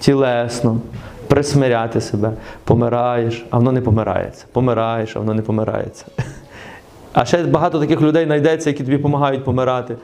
тілесно, 0.00 0.80
присмиряти 1.28 2.00
себе, 2.00 2.32
помираєш, 2.64 3.46
а 3.50 3.56
воно 3.56 3.72
не 3.72 3.80
помирається. 3.80 4.46
Помираєш, 4.52 5.16
а 5.16 5.18
воно 5.18 5.34
не 5.34 5.42
помирається. 5.42 6.06
А 7.12 7.24
ще 7.24 7.44
багато 7.44 7.80
таких 7.80 8.00
людей 8.00 8.24
знайдеться, 8.24 8.70
які 8.70 8.84
тобі 8.84 8.96
допомагають 8.96 9.44
помирати, 9.44 9.96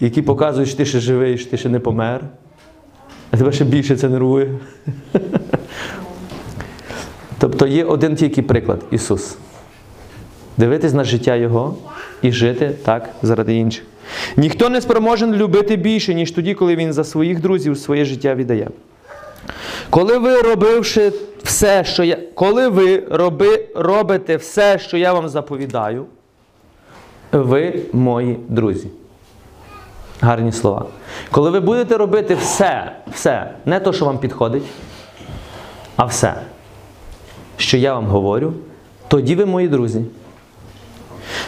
які 0.00 0.22
показують, 0.22 0.68
що 0.68 0.78
ти 0.78 0.84
ще 0.84 1.00
живий, 1.00 1.38
що 1.38 1.50
ти 1.50 1.56
ще 1.56 1.68
не 1.68 1.80
помер. 1.80 2.20
А 3.30 3.36
тебе 3.36 3.52
ще 3.52 3.64
більше 3.64 3.96
це 3.96 4.08
нервує. 4.08 4.58
Тобто 7.38 7.66
є 7.66 7.84
один 7.84 8.14
тільки 8.14 8.42
приклад 8.42 8.80
Ісус. 8.90 9.36
Дивитись 10.56 10.92
на 10.92 11.04
життя 11.04 11.36
Його 11.36 11.76
і 12.22 12.32
жити 12.32 12.74
так 12.84 13.08
заради 13.22 13.54
інших. 13.54 13.84
Ніхто 14.36 14.68
не 14.68 14.80
спроможен 14.80 15.34
любити 15.34 15.76
більше, 15.76 16.14
ніж 16.14 16.30
тоді, 16.30 16.54
коли 16.54 16.76
він 16.76 16.92
за 16.92 17.04
своїх 17.04 17.40
друзів 17.40 17.78
своє 17.78 18.04
життя 18.04 18.34
віддає. 18.34 18.68
Коли 19.90 20.18
ви 20.18 20.40
робивши 20.40 21.12
все, 21.42 21.84
що 21.84 22.04
я. 22.04 22.18
Коли 22.34 22.68
ви 22.68 23.04
роби, 23.10 23.68
робите 23.74 24.36
все, 24.36 24.78
що 24.78 24.96
я 24.96 25.12
вам 25.12 25.28
заповідаю, 25.28 26.06
ви 27.32 27.82
мої 27.92 28.38
друзі. 28.48 28.88
Гарні 30.20 30.52
слова. 30.52 30.86
Коли 31.30 31.50
ви 31.50 31.60
будете 31.60 31.96
робити 31.96 32.34
все, 32.34 32.92
все, 33.12 33.50
не 33.66 33.80
то, 33.80 33.92
що 33.92 34.04
вам 34.04 34.18
підходить, 34.18 34.62
а 35.96 36.04
все, 36.04 36.34
що 37.56 37.76
я 37.76 37.94
вам 37.94 38.06
говорю, 38.06 38.52
тоді 39.08 39.34
ви 39.34 39.46
мої 39.46 39.68
друзі. 39.68 40.04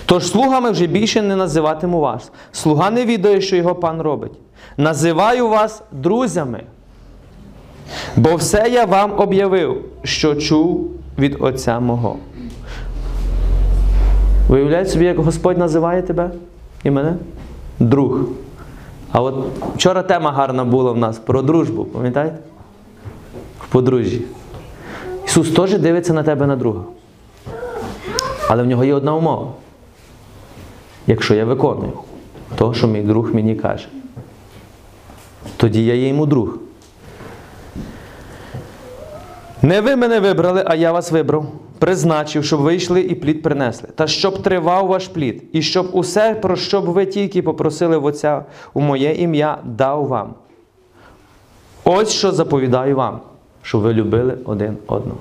Тож 0.07 0.26
слугами 0.26 0.71
вже 0.71 0.87
більше 0.87 1.23
не 1.23 1.37
називатиму 1.37 2.00
вас. 2.00 2.31
Слуга 2.53 2.91
не 2.91 3.05
відає, 3.05 3.41
що 3.41 3.57
його 3.57 3.75
пан 3.75 4.00
робить. 4.00 4.33
Називаю 4.76 5.49
вас 5.49 5.83
друзями. 5.93 6.61
Бо 8.17 8.37
все 8.37 8.69
я 8.73 8.85
вам 8.85 9.21
об'явив, 9.21 9.85
що 10.03 10.35
чув 10.35 10.91
від 11.19 11.37
Отця 11.41 11.81
мого. 11.81 12.17
Виявляєте 14.49 14.91
собі, 14.91 15.05
як 15.05 15.19
Господь 15.19 15.59
називає 15.59 16.03
тебе 16.03 16.31
і 16.85 16.91
мене? 16.91 17.14
Друг. 17.81 18.21
А 19.12 19.21
от 19.23 19.35
вчора 19.76 20.03
тема 20.03 20.33
гарна 20.33 20.64
була 20.64 20.93
в 20.93 20.99
нас 20.99 21.19
про 21.19 21.43
дружбу, 21.43 21.85
пам'ятаєте? 21.85 22.38
В 23.61 23.67
подружжі. 23.73 24.23
Ісус 25.26 25.50
теж 25.50 25.79
дивиться 25.79 26.12
на 26.12 26.23
тебе 26.23 26.47
на 26.47 26.57
друга. 26.57 26.81
Але 28.49 28.62
в 28.62 28.67
нього 28.67 28.85
є 28.85 28.95
одна 28.95 29.14
умова. 29.14 29.49
Якщо 31.06 31.34
я 31.34 31.44
виконую 31.44 31.92
то, 32.56 32.75
що 32.75 32.87
мій 32.87 33.02
друг 33.02 33.34
мені 33.34 33.54
каже, 33.54 33.88
тоді 35.56 35.84
я 35.84 35.94
є 35.94 36.08
йому 36.08 36.26
друг. 36.26 36.58
Не 39.62 39.80
ви 39.80 39.96
мене 39.96 40.20
вибрали, 40.20 40.64
а 40.66 40.75
я 40.75 40.92
вас 40.92 41.12
вибрав, 41.12 41.46
призначив, 41.78 42.44
щоб 42.44 42.61
ви 42.61 42.75
йшли 42.75 43.00
і 43.00 43.14
плід 43.14 43.42
принесли, 43.42 43.88
та 43.94 44.06
щоб 44.06 44.42
тривав 44.42 44.87
ваш 44.87 45.08
плід, 45.08 45.42
і 45.52 45.62
щоб 45.62 45.88
усе, 45.92 46.34
про 46.34 46.56
що 46.56 46.80
б 46.80 46.84
ви 46.84 47.06
тільки 47.06 47.42
попросили 47.42 47.96
в 47.96 48.04
Отця 48.04 48.44
у 48.75 48.80
моє 48.80 49.14
ім'я, 49.14 49.58
дав 49.64 50.06
вам. 50.06 50.34
Ось 51.84 52.11
що 52.11 52.32
заповідаю 52.32 52.96
вам, 52.96 53.20
щоб 53.62 53.80
ви 53.80 53.92
любили 53.92 54.38
один 54.44 54.76
одного. 54.87 55.18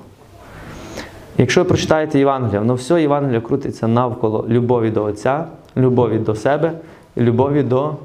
Якщо 1.38 1.62
ви 1.62 1.68
прочитаєте 1.68 2.20
Євангелія, 2.20 2.60
воно 2.60 2.76
все 2.76 3.02
Євангелія 3.02 3.42
крутиться 3.42 3.88
навколо 3.88 4.46
любові 4.50 4.90
до 4.90 5.04
Отця, 5.04 5.46
любові 5.78 6.18
до 6.18 6.36
себе 6.36 6.72
і 7.16 7.22
любові 7.22 7.64
до 7.64 7.96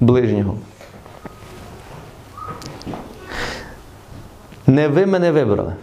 ближнього. 0.00 0.54
Не 4.66 4.88
ви 4.88 5.06
мене 5.06 5.32
вибрали. 5.32 5.74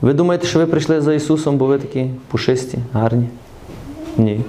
Ви 0.00 0.12
думаєте, 0.12 0.46
що 0.46 0.58
ви 0.58 0.66
прийшли 0.66 1.00
за 1.00 1.14
Ісусом, 1.14 1.58
бо 1.58 1.66
ви 1.66 1.78
такі 1.78 2.10
пушисті, 2.28 2.78
гарні? 2.92 3.28
Ні. 4.16 4.40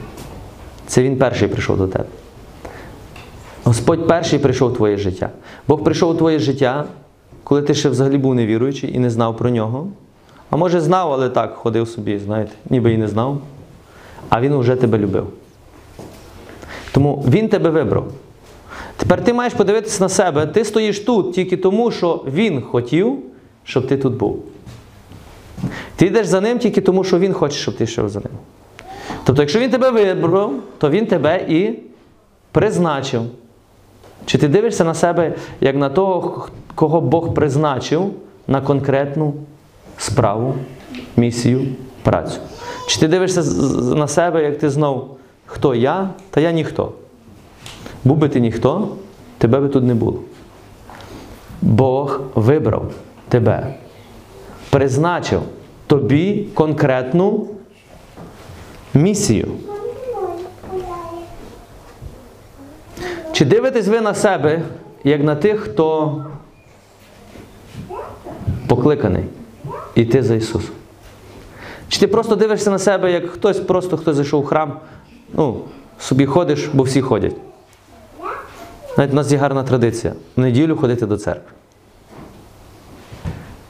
Це 0.88 1.04
Він 1.04 1.18
перший 1.18 1.48
прийшов 1.48 1.78
до 1.78 1.88
тебе. 1.88 2.06
Господь 3.63 4.08
перший 4.08 4.39
прийшов 4.39 4.72
у 4.72 4.75
твоє 4.75 4.98
життя. 4.98 5.30
Бог 5.68 5.84
прийшов 5.84 6.12
у 6.12 6.16
твоє 6.16 6.39
життя, 6.39 6.86
коли 7.44 7.62
ти 7.62 7.74
ще 7.74 7.89
взагалі 7.89 8.18
був 8.18 8.36
невіруючий 8.36 8.96
і 8.96 9.00
не 9.00 9.10
знав 9.10 9.38
про 9.38 9.50
нього. 9.50 9.88
А 10.50 10.58
може 10.58 10.82
знав, 10.82 11.12
але 11.12 11.30
так, 11.30 11.54
ходив 11.54 11.88
собі, 11.88 12.20
знаєте, 12.20 12.51
ніби 12.70 12.94
і 12.94 12.98
не 12.98 13.08
знав. 13.08 13.42
А 14.30 14.42
Він 14.42 14.58
вже 14.58 14.75
тебе 14.75 14.98
любив. 14.98 15.28
Тому 16.91 17.25
Він 17.27 17.50
тебе 17.50 17.69
вибрав. 17.69 18.12
Тепер 18.98 19.24
ти 19.24 19.34
маєш 19.34 19.53
подивитися 19.53 20.03
на 20.03 20.10
себе. 20.10 20.48
Ти 20.48 20.65
стоїш 20.65 21.00
тут 21.00 21.34
тільки 21.34 21.58
тому, 21.58 21.91
що 21.91 22.24
Він 22.27 22.62
хотів, 22.62 23.17
щоб 23.63 23.88
ти 23.88 23.98
тут 23.98 24.13
був. 24.13 24.39
Ти 25.96 26.05
йдеш 26.05 26.27
за 26.27 26.41
ним 26.41 26.60
тільки 26.60 26.81
тому, 26.81 27.03
що 27.03 27.19
Він 27.19 27.34
хоче, 27.34 27.55
щоб 27.55 27.75
ти 27.75 27.84
йшов 27.84 28.10
за 28.10 28.19
ним. 28.19 28.31
Тобто, 29.24 29.41
якщо 29.41 29.60
він 29.60 29.69
тебе 29.69 29.89
вибрав, 29.91 30.53
то 30.77 30.89
він 30.89 31.05
тебе 31.05 31.46
і 31.50 31.79
призначив. 32.51 33.22
Чи 34.25 34.38
ти 34.38 34.48
дивишся 34.48 34.84
на 34.84 34.93
себе 34.93 35.34
як 35.62 35.75
на 35.75 35.89
того, 35.89 36.48
кого 36.75 37.01
Бог 37.01 37.34
призначив 37.34 38.12
на 38.48 38.62
конкретну 38.62 39.34
справу, 39.98 40.55
місію, 41.17 41.67
працю? 42.03 42.39
Чи 42.88 43.00
ти 43.00 43.08
дивишся 43.08 43.43
на 43.96 44.08
себе, 44.08 44.43
як 44.43 44.58
ти 44.58 44.69
знов, 44.69 45.17
хто 45.50 45.75
я, 45.75 46.10
та 46.29 46.41
я 46.41 46.51
ніхто. 46.51 46.91
Був 48.03 48.18
би 48.18 48.29
ти 48.29 48.39
ніхто, 48.39 48.96
тебе 49.38 49.60
би 49.60 49.70
тут 49.70 49.84
не 49.84 49.96
було. 49.96 50.20
Бог 51.62 52.22
вибрав 52.36 52.91
тебе, 53.29 53.75
призначив 54.70 55.41
тобі 55.88 56.48
конкретну 56.53 57.48
місію. 58.94 59.48
Чи 63.32 63.46
дивитесь 63.46 63.88
ви 63.88 64.01
на 64.01 64.13
себе, 64.13 64.62
як 65.03 65.24
на 65.24 65.36
тих, 65.36 65.60
хто 65.60 66.25
покликаний 68.68 69.24
іти 69.96 70.24
за 70.24 70.36
Ісусом? 70.36 70.75
Чи 71.88 72.00
ти 72.00 72.08
просто 72.08 72.36
дивишся 72.36 72.72
на 72.72 72.79
себе, 72.79 73.12
як 73.12 73.29
хтось 73.29 73.60
просто 73.60 73.98
хто 73.98 74.13
зайшов 74.13 74.44
в 74.44 74.46
храм, 74.46 74.79
ну, 75.33 75.62
собі 76.00 76.25
ходиш, 76.25 76.69
бо 76.74 76.83
всі 76.83 77.01
ходять. 77.01 77.36
Навіть 78.98 79.12
у 79.13 79.15
нас 79.15 79.31
є 79.31 79.38
гарна 79.38 79.63
традиція 79.63 80.13
в 80.36 80.39
неділю 80.39 80.75
ходити 80.75 81.05
до 81.05 81.17
церкви. 81.17 81.51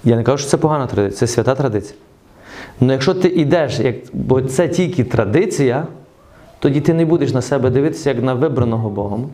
Я 0.03 0.15
не 0.15 0.23
кажу, 0.23 0.37
що 0.37 0.47
це 0.47 0.57
погана 0.57 0.87
традиція, 0.87 1.17
це 1.17 1.27
свята 1.27 1.55
традиція. 1.55 1.95
Але 2.81 2.91
якщо 2.91 3.13
ти 3.13 3.27
йдеш, 3.27 3.79
як, 3.79 3.95
бо 4.13 4.41
це 4.41 4.67
тільки 4.67 5.03
традиція, 5.03 5.87
тоді 6.59 6.81
ти 6.81 6.93
не 6.93 7.05
будеш 7.05 7.33
на 7.33 7.41
себе 7.41 7.69
дивитися 7.69 8.09
як 8.09 8.23
на 8.23 8.33
вибраного 8.33 8.89
Богом. 8.89 9.29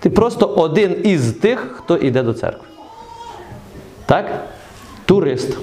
Ти 0.00 0.10
просто 0.10 0.46
один 0.46 0.96
із 1.04 1.32
тих, 1.32 1.58
хто 1.58 1.96
йде 1.96 2.22
до 2.22 2.34
церкви. 2.34 2.66
Так? 4.06 4.44
Турист. 5.04 5.58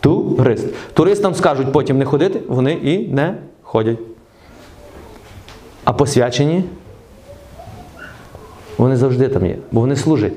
Турист. 0.00 0.66
Туристам 0.94 1.34
скажуть 1.34 1.72
потім 1.72 1.98
не 1.98 2.04
ходити, 2.04 2.40
вони 2.48 2.72
і 2.72 3.08
не 3.08 3.34
ходять. 3.62 3.98
А 5.84 5.92
посвячені 5.92 6.64
вони 8.78 8.96
завжди 8.96 9.28
там 9.28 9.46
є, 9.46 9.56
бо 9.72 9.80
вони 9.80 9.96
служать. 9.96 10.32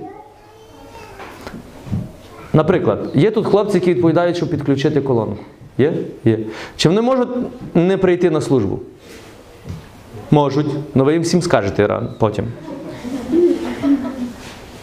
Наприклад, 2.54 3.12
є 3.14 3.32
тут 3.32 3.46
хлопці, 3.46 3.78
які 3.78 3.94
відповідають, 3.94 4.38
щоб 4.38 4.50
підключити 4.50 5.02
колонку. 5.02 5.44
Є? 5.78 5.94
Є. 6.26 6.40
Чи 6.76 6.90
вони 6.90 7.02
можуть 7.02 7.30
не 7.74 7.98
прийти 7.98 8.30
на 8.30 8.42
службу? 8.42 8.80
Можуть. 10.32 10.68
але 10.96 11.04
ви 11.04 11.14
їм 11.14 11.22
всім 11.22 11.42
скажете 11.42 12.02
потім. 12.20 12.46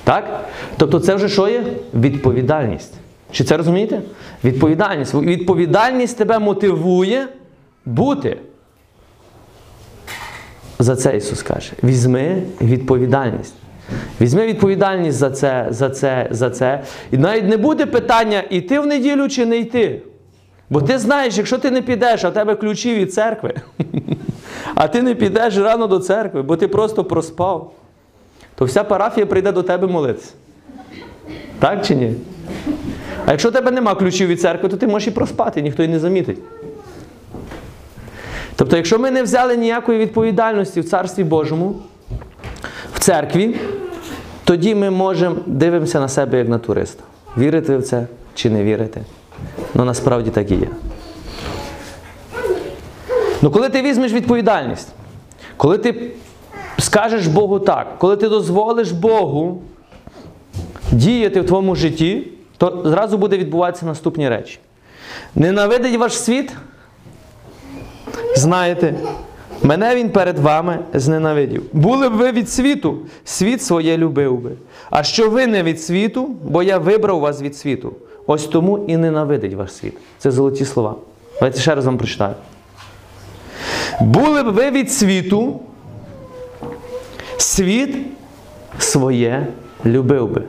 Так? 0.05 0.45
Тобто 0.77 1.01
це 1.01 1.15
вже 1.15 1.29
що 1.29 1.49
є? 1.49 1.65
Відповідальність. 1.95 2.95
Чи 3.31 3.45
це 3.45 3.57
розумієте? 3.57 4.03
Відповідальність. 4.45 5.15
Відповідальність 5.15 6.19
тебе 6.19 6.39
мотивує 6.39 7.29
бути. 7.85 8.37
За 10.83 10.97
це 10.97 11.17
Ісус 11.17 11.43
каже. 11.43 11.73
Візьми 11.85 12.43
відповідальність. 12.61 13.55
Візьми 14.21 14.47
відповідальність 14.47 15.19
за 15.19 15.31
це, 15.31 15.67
за 15.71 15.91
це, 15.91 16.29
за 16.31 16.51
це. 16.51 16.83
І 17.11 17.19
навіть 17.19 17.49
не 17.49 17.57
буде 17.57 17.87
питання, 17.87 18.43
йти 18.51 18.81
в 18.81 18.87
неділю 18.87 19.29
чи 19.29 19.47
не 19.47 19.59
йти. 19.59 20.03
Бо 20.71 20.83
ти 20.83 20.99
знаєш, 20.99 21.37
якщо 21.37 21.59
ти 21.59 21.71
не 21.71 21.83
підеш, 21.83 22.25
а 22.25 22.29
в 22.29 22.33
тебе 22.33 22.55
ключі 22.55 22.95
від 22.95 23.15
церкви, 23.15 23.55
а 24.75 24.89
ти 24.89 25.03
не 25.03 25.15
підеш 25.15 25.57
рано 25.57 25.87
до 25.87 25.99
церкви, 25.99 26.43
бо 26.43 26.57
ти 26.57 26.69
просто 26.69 27.05
проспав, 27.05 27.73
то 28.55 28.65
вся 28.65 28.85
парафія 28.85 29.27
прийде 29.27 29.53
до 29.53 29.63
тебе 29.63 29.87
молитися. 29.87 30.33
Так 31.59 31.87
чи 31.87 31.95
ні? 31.95 32.15
А 33.27 33.31
якщо 33.31 33.49
у 33.49 33.53
тебе 33.53 33.71
нема 33.71 33.95
ключів 33.95 34.29
від 34.29 34.41
церкви, 34.41 34.69
то 34.69 34.77
ти 34.77 34.87
можеш 34.87 35.09
і 35.09 35.11
проспати, 35.11 35.63
ніхто 35.63 35.83
й 35.83 35.89
не 35.89 35.99
замітить. 35.99 36.39
Тобто, 38.57 38.77
якщо 38.77 38.99
ми 38.99 39.11
не 39.11 39.23
взяли 39.23 39.57
ніякої 39.57 39.99
відповідальності 39.99 40.81
в 40.81 40.89
Царстві 40.89 41.25
Божому, 41.25 41.75
в 42.95 42.99
церкві, 42.99 43.57
тоді 44.45 44.75
ми 44.75 44.91
можемо 44.91 45.37
дивимося 45.47 46.01
на 46.01 46.09
себе 46.09 46.39
як 46.39 46.49
на 46.49 46.59
туриста. 46.59 47.05
Вірите 47.39 47.77
в 47.77 47.83
це 47.83 48.07
чи 48.35 48.51
не 48.51 48.65
вірите? 48.65 49.01
Ну 49.75 49.85
насправді 49.85 50.31
так 50.31 50.51
і 50.51 50.55
є. 50.55 50.69
Ну 53.43 53.51
коли 53.51 53.69
ти 53.69 53.83
візьмеш 53.83 54.13
відповідальність, 54.13 54.89
коли 55.57 55.79
ти 55.79 56.11
скажеш 56.79 57.27
Богу 57.27 57.59
так, 57.59 57.99
коли 57.99 58.17
ти 58.17 58.29
дозволиш 58.29 58.91
Богу 58.91 59.63
діяти 60.93 61.41
в 61.41 61.47
твоєму 61.47 61.77
житті, 61.77 62.29
то 62.57 62.83
зразу 62.85 63.19
буде 63.19 63.39
відбуватися 63.39 63.87
наступні 63.87 64.29
речі. 64.29 64.59
Ненавидить 65.35 65.97
ваш 65.97 66.19
світ? 66.19 66.53
Знаєте, 68.37 68.95
мене 69.63 69.97
він 69.97 70.11
перед 70.11 70.39
вами 70.39 70.79
зненавидів. 70.95 71.63
Були 71.73 72.09
б 72.09 72.13
ви 72.13 72.33
від 72.33 72.51
світу, 72.51 72.99
світ 73.25 73.63
своє 73.63 73.97
любив 73.97 74.39
би. 74.39 74.51
А 74.91 75.03
що 75.03 75.31
ви 75.31 75.47
не 75.47 75.63
від 75.63 75.83
світу, 75.83 76.31
бо 76.45 76.63
я 76.63 76.79
вибрав 76.79 77.21
вас 77.21 77.43
від 77.43 77.57
світу. 77.57 77.93
Ось 78.27 78.47
тому 78.47 78.85
і 78.89 78.97
ненавидить 78.97 79.55
ваш 79.55 79.73
світ. 79.73 79.95
Це 80.19 80.31
золоті 80.31 80.65
слова. 80.65 80.95
Давайте 81.35 81.61
ще 81.61 81.75
раз 81.75 81.87
вам 81.87 81.99
прочитаю. 81.99 82.35
Були 84.01 84.43
б 84.43 84.47
ви 84.47 84.71
від 84.71 84.93
світу, 84.93 85.61
світ 87.37 87.97
своє 88.79 89.47
любив 89.87 90.29
би. 90.29 90.43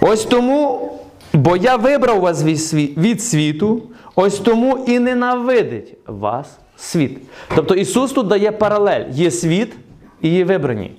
Ось 0.00 0.24
тому, 0.24 0.90
бо 1.32 1.56
я 1.56 1.76
вибрав 1.76 2.20
вас 2.20 2.42
від 2.42 3.22
світу, 3.22 3.82
ось 4.14 4.38
тому 4.38 4.84
і 4.86 4.98
ненавидить 4.98 5.94
вас 6.06 6.58
світ. 6.76 7.18
Тобто 7.54 7.74
Ісус 7.74 8.12
тут 8.12 8.26
дає 8.26 8.52
паралель. 8.52 9.04
Є 9.10 9.30
світ 9.30 9.72
і 10.20 10.28
є 10.28 10.44
вибрані. 10.44 10.90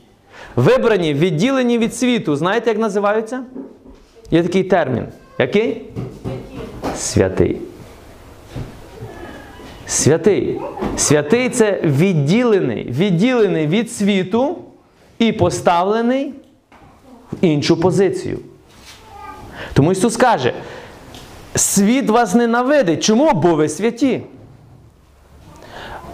Вибрані, 0.55 1.13
відділені 1.13 1.77
від 1.77 1.95
світу. 1.95 2.35
Знаєте, 2.35 2.69
як 2.69 2.79
називаються? 2.79 3.43
Є 4.31 4.43
такий 4.43 4.63
термін. 4.63 5.05
Який? 5.39 5.81
Святий. 6.95 7.57
Святий. 9.87 10.61
Святий 10.97 11.49
це 11.49 11.81
відділений, 11.83 12.83
відділений 12.83 13.67
від 13.67 13.91
світу 13.91 14.57
і 15.19 15.31
поставлений 15.31 16.33
в 17.31 17.45
іншу 17.45 17.79
позицію. 17.79 18.39
Тому 19.73 19.91
Ісус 19.91 20.17
каже, 20.17 20.53
світ 21.55 22.09
вас 22.09 22.33
ненавидить. 22.35 23.03
Чому? 23.03 23.31
Бо 23.33 23.55
ви 23.55 23.69
святі. 23.69 24.21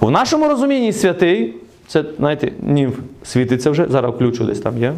У 0.02 0.10
нашому 0.10 0.48
розумінні 0.48 0.94
святий, 0.94 1.56
це, 1.88 2.04
знаєте, 2.18 2.52
німф 2.62 2.96
світиться 3.24 3.72
вже, 3.72 3.88
зараз 3.90 4.16
включу 4.16 4.46
десь 4.46 4.60
там 4.60 4.78
є. 4.78 4.94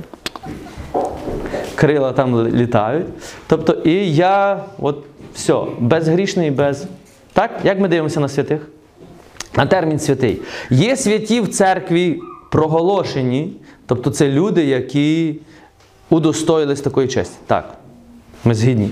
Крила 1.76 2.12
там 2.12 2.48
літають. 2.48 3.06
Тобто, 3.48 3.74
і 3.74 4.16
я, 4.16 4.64
от, 4.80 4.98
все, 5.34 5.62
безгрішний, 5.80 6.52
без. 6.52 6.86
Так? 7.34 7.52
Як 7.64 7.80
ми 7.80 7.88
дивимося 7.88 8.20
на 8.20 8.30
святих? 8.30 8.68
На 9.58 9.66
термін 9.66 10.00
святий. 10.00 10.42
Є 10.70 10.98
святі 10.98 11.42
в 11.42 11.48
церкві 11.48 12.20
проголошені, 12.52 13.54
тобто 13.86 14.10
це 14.10 14.28
люди, 14.28 14.66
які 14.66 15.36
удостоїлись 16.10 16.82
такої 16.82 17.08
честі. 17.08 17.38
Так. 17.48 17.74
Ми 18.46 18.56
згідні. 18.56 18.90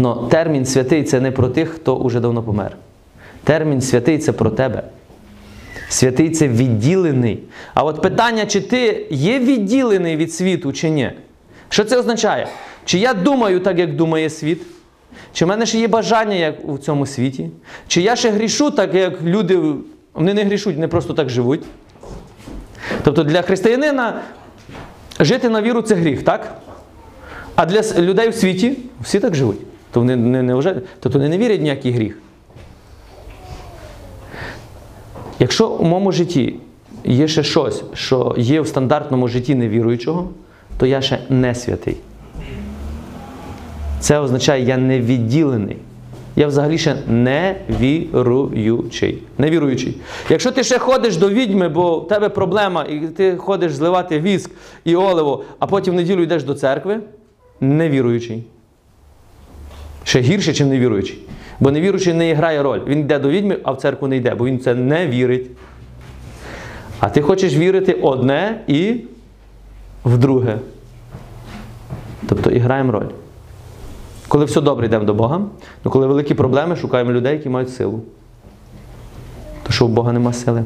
Но 0.00 0.28
термін 0.30 0.66
святий 0.66 1.04
це 1.04 1.20
не 1.20 1.30
про 1.30 1.48
тих, 1.48 1.68
хто 1.68 1.96
уже 1.96 2.20
давно 2.20 2.42
помер. 2.42 2.76
Термін 3.44 3.80
святий 3.80 4.18
це 4.18 4.32
про 4.32 4.50
тебе. 4.50 4.82
Святий 5.88 6.30
це 6.30 6.48
відділений. 6.48 7.42
А 7.74 7.84
от 7.84 8.02
питання, 8.02 8.46
чи 8.46 8.60
ти 8.60 9.06
є 9.10 9.38
відділений 9.38 10.16
від 10.16 10.34
світу, 10.34 10.72
чи 10.72 10.90
ні? 10.90 11.10
Що 11.68 11.84
це 11.84 11.98
означає? 11.98 12.48
Чи 12.84 12.98
я 12.98 13.14
думаю 13.14 13.60
так, 13.60 13.78
як 13.78 13.96
думає 13.96 14.30
світ? 14.30 14.62
Чи 15.32 15.44
в 15.44 15.48
мене 15.48 15.66
ще 15.66 15.78
є 15.78 15.88
бажання, 15.88 16.34
як 16.34 16.68
у 16.68 16.78
цьому 16.78 17.06
світі? 17.06 17.50
Чи 17.88 18.02
я 18.02 18.16
ще 18.16 18.30
грішу 18.30 18.70
так, 18.70 18.94
як 18.94 19.22
люди, 19.22 19.60
вони 20.14 20.34
не 20.34 20.44
грішуть, 20.44 20.74
вони 20.74 20.88
просто 20.88 21.14
так 21.14 21.28
живуть? 21.28 21.62
Тобто 23.04 23.24
для 23.24 23.42
християнина 23.42 24.20
жити 25.20 25.48
на 25.48 25.62
віру 25.62 25.82
це 25.82 25.94
гріх, 25.94 26.22
так? 26.22 26.56
А 27.54 27.66
для 27.66 27.82
людей 27.98 28.28
в 28.28 28.34
світі 28.34 28.78
всі 29.00 29.20
так 29.20 29.34
живуть. 29.34 29.58
То 29.90 30.00
вони 30.00 30.16
не, 30.16 30.42
не 30.42 30.54
вже, 30.54 30.80
тобто 31.00 31.18
не 31.18 31.38
вірять 31.38 31.60
в 31.60 31.62
ніякий 31.62 31.92
гріх. 31.92 32.18
Якщо 35.38 35.68
у 35.68 35.84
моєму 35.84 36.12
житті 36.12 36.54
є 37.04 37.28
ще 37.28 37.42
щось, 37.42 37.82
що 37.94 38.34
є 38.38 38.60
в 38.60 38.68
стандартному 38.68 39.28
житті 39.28 39.54
невіруючого, 39.54 40.30
то 40.78 40.86
я 40.86 41.00
ще 41.00 41.18
не 41.28 41.54
святий. 41.54 41.96
Це 44.00 44.18
означає, 44.18 44.64
я 44.64 44.76
не 44.76 45.00
відділений. 45.00 45.76
Я 46.36 46.46
взагалі 46.46 46.78
ще 46.78 46.96
не 47.08 47.56
віруючий. 47.80 49.22
Невіруючий. 49.38 49.96
Якщо 50.30 50.52
ти 50.52 50.64
ще 50.64 50.78
ходиш 50.78 51.16
до 51.16 51.28
відьми, 51.28 51.68
бо 51.68 51.98
в 51.98 52.08
тебе 52.08 52.28
проблема, 52.28 52.84
і 52.84 52.98
ти 53.00 53.36
ходиш 53.36 53.72
зливати 53.72 54.20
віск 54.20 54.50
і 54.84 54.96
оливо, 54.96 55.44
а 55.58 55.66
потім 55.66 55.94
в 55.94 55.96
неділю 55.96 56.22
йдеш 56.22 56.42
до 56.42 56.54
церкви, 56.54 57.00
невіруючий. 57.60 58.44
Ще 60.10 60.20
гірше, 60.20 60.50
ніж 60.50 60.60
невіруючий. 60.60 61.18
Бо 61.60 61.70
невіруючий 61.70 62.14
не 62.14 62.34
грає 62.34 62.62
роль. 62.62 62.80
Він 62.86 63.00
йде 63.00 63.18
до 63.18 63.30
відьми, 63.30 63.58
а 63.62 63.72
в 63.72 63.76
церкву 63.76 64.08
не 64.08 64.16
йде, 64.16 64.34
бо 64.34 64.46
він 64.46 64.60
це 64.60 64.74
не 64.74 65.06
вірить. 65.06 65.50
А 67.00 67.08
ти 67.08 67.22
хочеш 67.22 67.54
вірити 67.54 67.92
одне 67.92 68.60
і 68.66 68.96
в 70.04 70.18
друге. 70.18 70.58
Тобто 72.28 72.50
і 72.50 72.58
граємо 72.58 72.92
роль. 72.92 73.06
Коли 74.28 74.44
все 74.44 74.60
добре, 74.60 74.86
йдемо 74.86 75.04
до 75.04 75.14
Бога, 75.14 75.40
але 75.84 75.92
коли 75.92 76.06
великі 76.06 76.34
проблеми, 76.34 76.76
шукаємо 76.76 77.12
людей, 77.12 77.32
які 77.32 77.48
мають 77.48 77.70
силу. 77.70 78.02
То 79.62 79.72
що 79.72 79.86
у 79.86 79.88
Бога 79.88 80.12
нема 80.12 80.32
сили. 80.32 80.64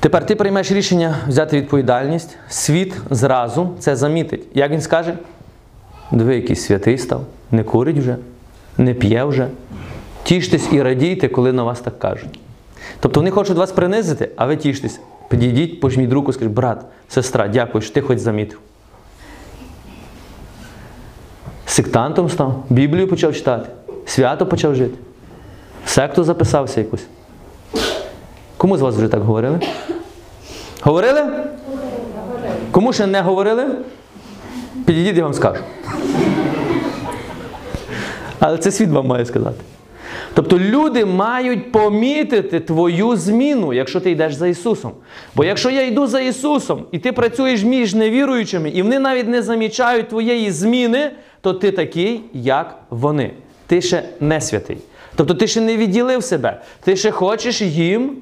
Тепер 0.00 0.26
ти 0.26 0.34
приймеш 0.34 0.72
рішення 0.72 1.16
взяти 1.28 1.56
відповідальність. 1.56 2.36
Світ 2.48 2.94
зразу 3.10 3.70
це 3.78 3.96
замітить. 3.96 4.42
Як 4.54 4.70
він 4.70 4.80
скаже? 4.80 5.14
Диви, 6.10 6.36
який 6.36 6.56
святий 6.56 6.98
став, 6.98 7.24
не 7.50 7.64
курить 7.64 7.98
вже, 7.98 8.16
не 8.78 8.94
п'є 8.94 9.24
вже. 9.24 9.48
Тіштесь 10.22 10.72
і 10.72 10.82
радійте, 10.82 11.28
коли 11.28 11.52
на 11.52 11.62
вас 11.62 11.80
так 11.80 11.98
кажуть. 11.98 12.40
Тобто 13.00 13.20
вони 13.20 13.30
хочуть 13.30 13.56
вас 13.56 13.72
принизити, 13.72 14.30
а 14.36 14.46
ви 14.46 14.56
тіштесь. 14.56 15.00
Підійдіть, 15.28 15.80
пожміть 15.80 16.12
руку, 16.12 16.32
скажіть, 16.32 16.52
брат, 16.52 16.84
сестра, 17.08 17.48
дякую, 17.48 17.82
що 17.82 17.94
ти 17.94 18.00
хоч 18.00 18.18
замітив. 18.18 18.58
Сектантом 21.66 22.28
став, 22.28 22.62
Біблію 22.70 23.08
почав 23.08 23.34
читати, 23.34 23.68
свято 24.06 24.46
почав 24.46 24.74
жити. 24.74 24.98
В 25.84 25.90
секту 25.90 26.24
записався 26.24 26.80
якусь. 26.80 27.06
Кому 28.56 28.76
з 28.76 28.80
вас 28.80 28.96
вже 28.96 29.08
так 29.08 29.22
говорили? 29.22 29.60
Говорили? 30.82 31.22
Кому 32.70 32.92
ще 32.92 33.06
не 33.06 33.20
говорили? 33.20 33.66
Підійдіть, 34.86 35.16
я 35.16 35.22
вам 35.22 35.34
скажу. 35.34 35.62
Але 38.38 38.58
це 38.58 38.70
світ 38.70 38.88
вам 38.88 39.06
має 39.06 39.26
сказати. 39.26 39.60
Тобто 40.34 40.58
люди 40.58 41.04
мають 41.04 41.72
помітити 41.72 42.60
твою 42.60 43.16
зміну, 43.16 43.72
якщо 43.72 44.00
ти 44.00 44.10
йдеш 44.10 44.34
за 44.34 44.46
Ісусом. 44.46 44.92
Бо 45.34 45.44
якщо 45.44 45.70
я 45.70 45.86
йду 45.86 46.06
за 46.06 46.20
Ісусом, 46.20 46.84
і 46.92 46.98
ти 46.98 47.12
працюєш 47.12 47.62
між 47.62 47.94
невіруючими, 47.94 48.70
і 48.70 48.82
вони 48.82 48.98
навіть 48.98 49.28
не 49.28 49.42
замічають 49.42 50.08
твоєї 50.08 50.50
зміни, 50.50 51.10
то 51.40 51.54
ти 51.54 51.70
такий, 51.70 52.20
як 52.32 52.78
вони. 52.90 53.30
Ти 53.66 53.82
ще 53.82 54.02
не 54.20 54.40
святий. 54.40 54.78
Тобто 55.16 55.34
ти 55.34 55.46
ще 55.46 55.60
не 55.60 55.76
відділив 55.76 56.24
себе, 56.24 56.60
ти 56.84 56.96
ще 56.96 57.10
хочеш 57.10 57.62
їм 57.62 58.16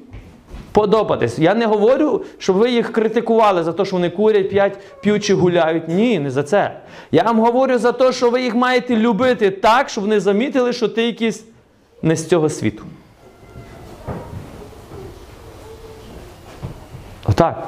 подобатись. 0.71 1.39
Я 1.39 1.53
не 1.53 1.65
говорю, 1.65 2.23
щоб 2.37 2.55
ви 2.55 2.71
їх 2.71 2.91
критикували 2.91 3.63
за 3.63 3.73
те, 3.73 3.85
що 3.85 3.95
вони 3.95 4.09
курять, 4.09 4.49
п'ять, 4.49 4.77
п'ють 5.01 5.23
чи 5.23 5.33
гуляють. 5.33 5.87
Ні, 5.87 6.19
не 6.19 6.31
за 6.31 6.43
це. 6.43 6.79
Я 7.11 7.23
вам 7.23 7.39
говорю 7.39 7.77
за 7.77 7.91
те, 7.91 8.11
що 8.11 8.29
ви 8.29 8.41
їх 8.41 8.55
маєте 8.55 8.95
любити 8.95 9.51
так, 9.51 9.89
щоб 9.89 10.03
вони 10.03 10.19
замітили, 10.19 10.73
що 10.73 10.87
ти 10.87 11.05
якийсь 11.05 11.45
не 12.01 12.15
з 12.15 12.27
цього 12.27 12.49
світу. 12.49 12.83
Отак. 17.25 17.67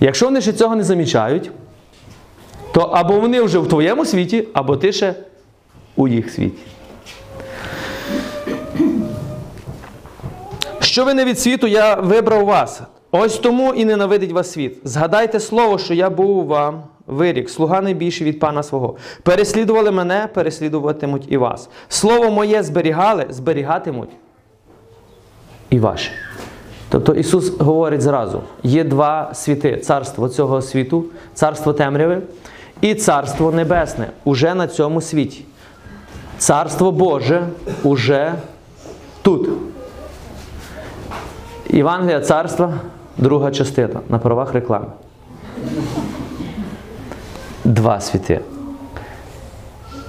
Якщо 0.00 0.26
вони 0.26 0.40
ще 0.40 0.52
цього 0.52 0.76
не 0.76 0.84
замічають, 0.84 1.50
то 2.72 2.80
або 2.80 3.20
вони 3.20 3.42
вже 3.42 3.58
в 3.58 3.68
твоєму 3.68 4.04
світі, 4.04 4.48
або 4.52 4.76
ти 4.76 4.92
ще 4.92 5.14
у 5.96 6.08
їх 6.08 6.30
світі. 6.30 6.62
Що 10.92 11.04
ви 11.04 11.14
не 11.14 11.24
від 11.24 11.40
світу, 11.40 11.66
я 11.66 11.94
вибрав 11.94 12.44
вас. 12.44 12.82
Ось 13.10 13.38
тому 13.38 13.74
і 13.74 13.84
ненавидить 13.84 14.32
вас 14.32 14.52
світ. 14.52 14.78
Згадайте 14.84 15.40
слово, 15.40 15.78
що 15.78 15.94
я 15.94 16.10
був 16.10 16.46
вам 16.46 16.82
вирік, 17.06 17.50
слуга 17.50 17.80
найбільший 17.80 18.26
від 18.26 18.38
пана 18.38 18.62
свого. 18.62 18.96
Переслідували 19.22 19.90
мене, 19.90 20.28
переслідуватимуть 20.34 21.24
і 21.28 21.36
вас. 21.36 21.68
Слово 21.88 22.30
моє 22.30 22.62
зберігали, 22.62 23.26
зберігатимуть 23.30 24.08
і 25.70 25.78
ваші. 25.78 26.10
Тобто 26.88 27.14
Ісус 27.14 27.58
говорить 27.58 28.02
зразу: 28.02 28.40
є 28.62 28.84
два 28.84 29.30
світи: 29.34 29.76
царство 29.76 30.28
цього 30.28 30.62
світу, 30.62 31.04
царство 31.34 31.72
темряви 31.72 32.22
і 32.80 32.94
царство 32.94 33.52
небесне 33.52 34.10
уже 34.24 34.54
на 34.54 34.66
цьому 34.66 35.00
світі. 35.00 35.44
Царство 36.38 36.92
Боже 36.92 37.46
уже 37.82 38.34
тут. 39.22 39.48
Євангелія 41.72 42.20
царства, 42.20 42.74
друга 43.18 43.50
частина 43.50 44.00
на 44.08 44.18
правах 44.18 44.52
реклами. 44.52 44.86
Два 47.64 48.00
світи. 48.00 48.40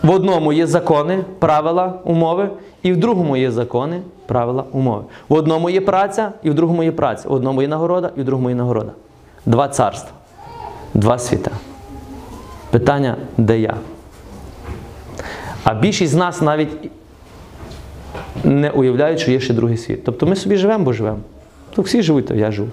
В 0.03 0.11
одному 0.11 0.53
є 0.53 0.67
закони, 0.67 1.23
правила, 1.39 1.93
умови, 2.03 2.49
і 2.83 2.93
в 2.93 2.97
другому 2.97 3.37
є 3.37 3.51
закони, 3.51 4.01
правила, 4.25 4.63
умови. 4.71 5.03
В 5.29 5.33
одному 5.33 5.69
є 5.69 5.81
праця, 5.81 6.31
і 6.43 6.49
в 6.49 6.53
другому 6.53 6.83
є 6.83 6.91
праця. 6.91 7.29
В 7.29 7.33
одному 7.33 7.61
є 7.61 7.67
нагорода, 7.67 8.11
і 8.15 8.21
в 8.21 8.25
другому 8.25 8.49
є 8.49 8.55
нагорода. 8.55 8.91
Два 9.45 9.67
царства, 9.67 10.11
два 10.93 11.19
світа. 11.19 11.51
Питання, 12.69 13.15
де 13.37 13.59
я? 13.59 13.75
А 15.63 15.73
більшість 15.73 16.13
з 16.13 16.15
нас 16.15 16.41
навіть 16.41 16.91
не 18.43 18.69
уявляють, 18.69 19.19
що 19.19 19.31
є 19.31 19.39
ще 19.39 19.53
другий 19.53 19.77
світ. 19.77 20.03
Тобто 20.03 20.25
ми 20.25 20.35
собі 20.35 20.57
живемо, 20.57 20.83
бо 20.83 20.93
живемо. 20.93 21.19
То 21.75 21.81
всі 21.81 22.01
живуть, 22.01 22.27
то 22.27 22.35
я 22.35 22.51
живу. 22.51 22.69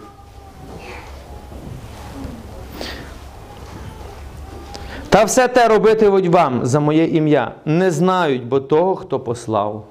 Та 5.08 5.24
все 5.24 5.48
те 5.48 5.68
робитимуть 5.68 6.26
вам 6.26 6.66
за 6.66 6.80
моє 6.80 7.04
ім'я. 7.06 7.54
Не 7.64 7.90
знають, 7.90 8.46
бо 8.46 8.60
того, 8.60 8.96
хто 8.96 9.20
послав 9.20 9.86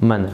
мене. 0.00 0.28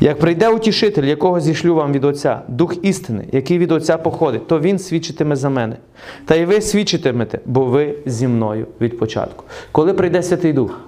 Як 0.00 0.18
прийде 0.18 0.48
утішитель, 0.48 1.04
якого 1.04 1.40
зішлю 1.40 1.74
вам 1.74 1.92
від 1.92 2.04
Отця, 2.04 2.40
Дух 2.48 2.84
істини, 2.84 3.24
який 3.32 3.58
від 3.58 3.72
Отця 3.72 3.98
походить, 3.98 4.46
то 4.46 4.60
Він 4.60 4.78
свідчитиме 4.78 5.36
за 5.36 5.48
мене. 5.48 5.76
Та 6.24 6.34
й 6.34 6.44
ви 6.44 6.60
свідчитимете, 6.60 7.40
бо 7.46 7.64
ви 7.64 7.94
зі 8.06 8.28
мною 8.28 8.66
від 8.80 8.98
початку. 8.98 9.44
Коли 9.72 9.94
прийде 9.94 10.22
Святий 10.22 10.52
Дух, 10.52 10.80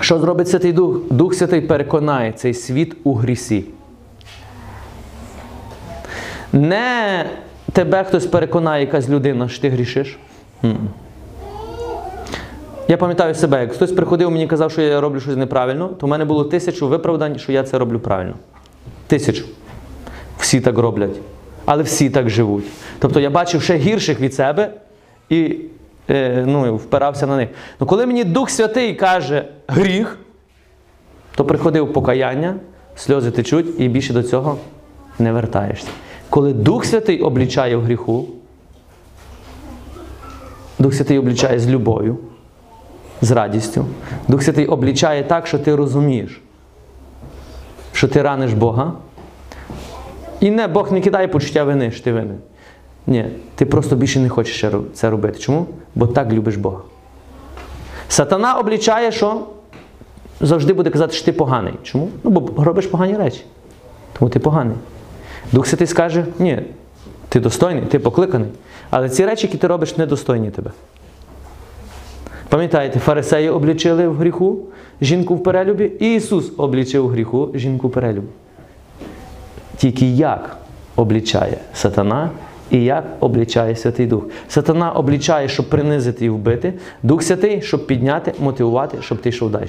що 0.00 0.18
зробить 0.18 0.48
Святий 0.48 0.72
Дух? 0.72 1.00
Дух 1.10 1.34
Святий 1.34 1.60
переконає 1.60 2.32
цей 2.32 2.54
світ 2.54 2.96
у 3.04 3.14
грісі. 3.14 3.64
Не 6.52 7.24
тебе 7.72 8.04
хтось 8.04 8.26
переконає, 8.26 8.84
якась 8.84 9.08
людина, 9.08 9.48
що 9.48 9.62
ти 9.62 9.68
грішиш. 9.68 10.18
Я 12.88 12.96
пам'ятаю 12.96 13.34
себе, 13.34 13.60
як 13.60 13.72
хтось 13.72 13.92
приходив 13.92 14.30
мені 14.30 14.44
і 14.44 14.46
казав, 14.46 14.72
що 14.72 14.82
я 14.82 15.00
роблю 15.00 15.20
щось 15.20 15.36
неправильно, 15.36 15.88
то 15.88 16.06
в 16.06 16.08
мене 16.08 16.24
було 16.24 16.44
тисячу 16.44 16.88
виправдань, 16.88 17.38
що 17.38 17.52
я 17.52 17.62
це 17.62 17.78
роблю 17.78 17.98
правильно. 17.98 18.34
Тисячу. 19.06 19.44
Всі 20.38 20.60
так 20.60 20.78
роблять. 20.78 21.16
Але 21.64 21.82
всі 21.82 22.10
так 22.10 22.30
живуть. 22.30 22.64
Тобто 22.98 23.20
я 23.20 23.30
бачив 23.30 23.62
ще 23.62 23.76
гірших 23.76 24.20
від 24.20 24.34
себе 24.34 24.70
і 25.28 25.56
е, 26.10 26.44
ну, 26.46 26.76
впирався 26.76 27.26
на 27.26 27.36
них. 27.36 27.48
Ну 27.80 27.86
коли 27.86 28.06
мені 28.06 28.24
Дух 28.24 28.50
Святий 28.50 28.94
каже 28.94 29.44
гріх, 29.68 30.18
то 31.34 31.44
приходив 31.44 31.92
покаяння, 31.92 32.54
сльози 32.96 33.30
течуть 33.30 33.66
і 33.80 33.88
більше 33.88 34.12
до 34.12 34.22
цього 34.22 34.58
не 35.18 35.32
вертаєшся. 35.32 35.88
Коли 36.30 36.52
Дух 36.52 36.84
Святий 36.84 37.20
облічає 37.20 37.76
в 37.76 37.82
гріху, 37.82 38.26
Дух 40.78 40.94
Святий 40.94 41.18
облічає 41.18 41.58
з 41.58 41.68
любов'ю, 41.68 42.18
з 43.20 43.30
радістю. 43.30 43.84
Дух 44.28 44.42
Святий 44.42 44.66
облічає 44.66 45.24
так, 45.24 45.46
що 45.46 45.58
ти 45.58 45.76
розумієш, 45.76 46.42
що 47.92 48.08
ти 48.08 48.22
раниш 48.22 48.52
Бога. 48.52 48.92
І 50.40 50.50
не, 50.50 50.66
Бог 50.66 50.92
не 50.92 51.00
кидає 51.00 51.28
почуття 51.28 51.64
вини, 51.64 51.90
що 51.90 52.04
ти 52.04 52.12
винен. 52.12 52.38
Ні, 53.06 53.26
ти 53.54 53.66
просто 53.66 53.96
більше 53.96 54.20
не 54.20 54.28
хочеш 54.28 54.64
це 54.94 55.10
робити. 55.10 55.38
Чому? 55.38 55.66
Бо 55.94 56.06
так 56.06 56.32
любиш 56.32 56.56
Бога. 56.56 56.80
Сатана 58.08 58.54
облічає, 58.54 59.12
що 59.12 59.46
завжди 60.40 60.72
буде 60.72 60.90
казати, 60.90 61.12
що 61.12 61.24
ти 61.24 61.32
поганий. 61.32 61.74
Чому? 61.82 62.08
Ну, 62.24 62.30
бо 62.30 62.64
робиш 62.64 62.86
погані 62.86 63.16
речі. 63.16 63.44
Тому 64.18 64.30
ти 64.30 64.38
поганий. 64.38 64.76
Дух 65.52 65.66
Святий 65.66 65.86
скаже, 65.86 66.24
ні, 66.38 66.62
ти 67.28 67.40
достойний, 67.40 67.82
ти 67.82 67.98
покликаний. 67.98 68.48
Але 68.90 69.08
ці 69.08 69.26
речі, 69.26 69.46
які 69.46 69.58
ти 69.58 69.66
робиш, 69.66 69.96
недостойні 69.96 70.50
тебе. 70.50 70.70
Пам'ятаєте, 72.48 72.98
фарисеї 72.98 73.48
облічили 73.48 74.08
в 74.08 74.16
гріху 74.16 74.58
жінку 75.00 75.34
в 75.34 75.42
перелюбі, 75.42 75.92
і 76.00 76.14
Ісус 76.14 76.52
облічив 76.56 77.04
в 77.04 77.08
гріху 77.08 77.50
жінку 77.54 77.88
в 77.88 77.92
перелюбі. 77.92 78.26
Тільки 79.76 80.06
як 80.06 80.56
облічає 80.96 81.58
сатана 81.74 82.30
і 82.70 82.84
як 82.84 83.04
облічає 83.20 83.76
Святий 83.76 84.06
Дух. 84.06 84.24
Сатана 84.48 84.92
облічає, 84.92 85.48
щоб 85.48 85.68
принизити 85.68 86.24
і 86.24 86.28
вбити, 86.28 86.72
Дух 87.02 87.22
Святий, 87.22 87.62
щоб 87.62 87.86
підняти, 87.86 88.34
мотивувати, 88.38 88.98
щоб 89.00 89.18
ти 89.18 89.28
йшов 89.28 89.50
далі. 89.50 89.68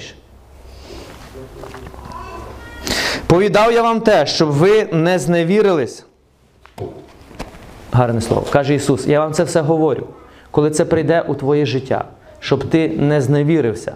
Повідав 3.28 3.72
я 3.72 3.82
вам 3.82 4.00
те, 4.00 4.26
щоб 4.26 4.50
ви 4.50 4.88
не 4.92 5.18
зневірились. 5.18 6.04
Гарне 7.92 8.20
слово. 8.20 8.46
Каже 8.50 8.74
Ісус, 8.74 9.06
я 9.06 9.20
вам 9.20 9.32
це 9.32 9.44
все 9.44 9.60
говорю, 9.60 10.06
коли 10.50 10.70
це 10.70 10.84
прийде 10.84 11.24
у 11.28 11.34
твоє 11.34 11.66
життя, 11.66 12.04
щоб 12.40 12.64
ти 12.64 12.88
не 12.88 13.20
зневірився. 13.20 13.94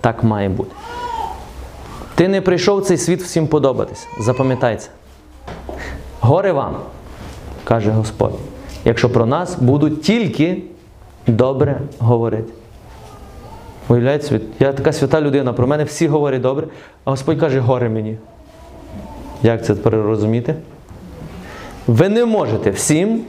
Так 0.00 0.24
має 0.24 0.48
бути. 0.48 0.70
Ти 2.14 2.28
не 2.28 2.40
прийшов 2.40 2.80
в 2.80 2.84
цей 2.84 2.96
світ 2.96 3.22
всім 3.22 3.46
подобатись. 3.46 4.06
Запам'ятай 4.20 4.76
це. 4.76 4.88
Горе 6.20 6.52
вам, 6.52 6.76
каже 7.64 7.90
Господь, 7.90 8.34
якщо 8.84 9.10
про 9.10 9.26
нас 9.26 9.56
будуть 9.56 10.02
тільки 10.02 10.62
добре 11.26 11.80
говорити. 11.98 12.52
Уявляєте? 13.88 14.40
Я 14.58 14.72
така 14.72 14.92
свята 14.92 15.20
людина, 15.20 15.52
про 15.52 15.66
мене 15.66 15.84
всі 15.84 16.08
говорять 16.08 16.40
добре, 16.40 16.66
а 17.04 17.10
Господь 17.10 17.40
каже, 17.40 17.60
горе 17.60 17.88
мені. 17.88 18.18
Як 19.42 19.64
це 19.64 19.74
тепер 19.74 19.94
розуміти? 19.94 20.54
Ви 21.86 22.08
не 22.08 22.24
можете 22.24 22.70
всім 22.70 23.24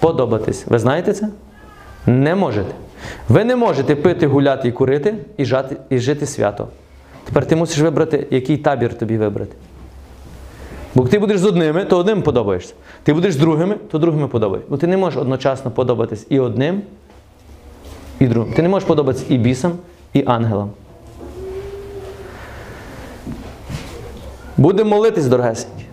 подобатись. 0.00 0.66
Ви 0.66 0.78
знаєте 0.78 1.12
це? 1.12 1.28
Не 2.06 2.34
можете. 2.34 2.74
Ви 3.28 3.44
не 3.44 3.56
можете 3.56 3.96
пити, 3.96 4.26
гуляти 4.26 4.68
і 4.68 4.72
курити 4.72 5.14
і, 5.36 5.44
жати, 5.44 5.76
і 5.90 5.98
жити 5.98 6.26
свято. 6.26 6.68
Тепер 7.24 7.46
ти 7.46 7.56
мусиш 7.56 7.78
вибрати, 7.78 8.26
який 8.30 8.56
табір 8.56 8.98
тобі 8.98 9.18
вибрати. 9.18 9.56
Бо 10.94 11.04
ти 11.04 11.18
будеш 11.18 11.38
з 11.38 11.44
одними, 11.44 11.84
то 11.84 11.98
одним 11.98 12.22
подобаєшся. 12.22 12.74
Ти 13.02 13.12
будеш 13.12 13.34
з 13.34 13.36
другими, 13.36 13.74
то 13.90 13.98
другими 13.98 14.28
подобаєшся. 14.28 14.70
Бо 14.70 14.76
ти 14.76 14.86
не 14.86 14.96
можеш 14.96 15.20
одночасно 15.20 15.70
подобатись 15.70 16.26
і 16.28 16.38
одним, 16.40 16.82
і 18.20 18.26
другим. 18.26 18.54
Ти 18.54 18.62
не 18.62 18.68
можеш 18.68 18.88
подобатись 18.88 19.24
і 19.28 19.38
бісам, 19.38 19.72
і 20.12 20.24
ангелам. 20.26 20.70
Будемо 24.56 24.90
молитись, 24.90 25.26
дорогесенькі, 25.26 25.84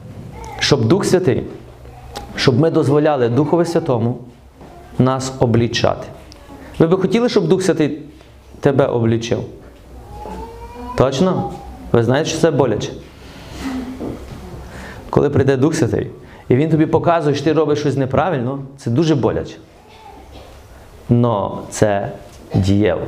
щоб 0.59 0.85
Дух 0.85 1.05
Святий, 1.05 1.43
щоб 2.35 2.59
ми 2.59 2.69
дозволяли 2.69 3.29
Духові 3.29 3.65
Святому 3.65 4.17
нас 4.99 5.33
облічати. 5.39 6.07
Ви 6.79 6.87
би 6.87 6.97
хотіли, 6.97 7.29
щоб 7.29 7.47
Дух 7.47 7.63
Святий 7.63 7.99
тебе 8.59 8.85
облічив? 8.85 9.39
Точно? 10.97 11.51
Ви 11.91 12.03
знаєте, 12.03 12.29
що 12.29 12.39
це 12.39 12.51
боляче? 12.51 12.91
Коли 15.09 15.29
прийде 15.29 15.57
Дух 15.57 15.75
Святий, 15.75 16.11
і 16.49 16.55
Він 16.55 16.69
тобі 16.69 16.85
показує, 16.85 17.35
що 17.35 17.43
ти 17.45 17.53
робиш 17.53 17.79
щось 17.79 17.97
неправильно, 17.97 18.59
це 18.77 18.89
дуже 18.91 19.15
боляче. 19.15 19.55
Но 21.09 21.61
це 21.69 22.11
дієво. 22.55 23.07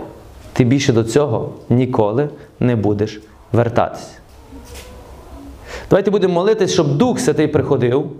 Ти 0.54 0.64
більше 0.64 0.94
до 0.94 1.04
цього 1.04 1.54
ніколи 1.70 2.30
не 2.60 2.76
будеш 2.76 3.22
вертатися. 3.52 4.25
Давайте 5.90 6.12
будемо 6.12 6.34
молитись, 6.34 6.74
щоб 6.74 6.98
Дух 6.98 7.20
Святий 7.20 7.48
приходив, 7.48 8.12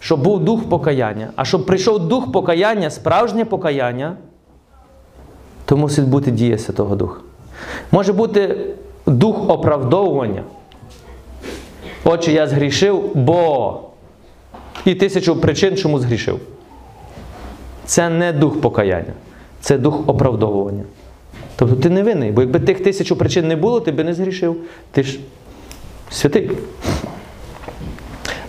щоб 0.00 0.22
був 0.22 0.44
дух 0.44 0.68
покаяння. 0.68 1.30
А 1.36 1.44
щоб 1.44 1.66
прийшов 1.66 2.08
дух 2.08 2.32
покаяння, 2.32 2.90
справжнє 2.90 3.44
покаяння, 3.44 4.16
то 5.64 5.76
мусить 5.76 6.08
бути 6.08 6.30
дія 6.30 6.58
Святого 6.58 6.96
Духа. 6.96 7.20
Може 7.92 8.12
бути 8.12 8.56
дух 9.06 9.50
оправдовування. 9.50 10.42
Отче, 12.04 12.32
я 12.32 12.46
згрішив, 12.46 13.10
бо 13.14 13.80
і 14.84 14.94
тисячу 14.94 15.36
причин, 15.36 15.76
чому 15.76 15.98
згрішив. 15.98 16.40
Це 17.84 18.08
не 18.08 18.32
дух 18.32 18.60
покаяння, 18.60 19.12
це 19.60 19.78
дух 19.78 20.08
оправдовування. 20.08 20.84
Тобто 21.56 21.76
ти 21.76 21.90
не 21.90 22.02
винний, 22.02 22.32
бо 22.32 22.40
якби 22.40 22.60
тих 22.60 22.82
тисячу 22.82 23.16
причин 23.16 23.48
не 23.48 23.56
було, 23.56 23.80
ти 23.80 23.92
би 23.92 24.04
не 24.04 24.14
згрішив. 24.14 24.56
Ти 24.92 25.02
ж 25.02 25.18
святий. 26.10 26.50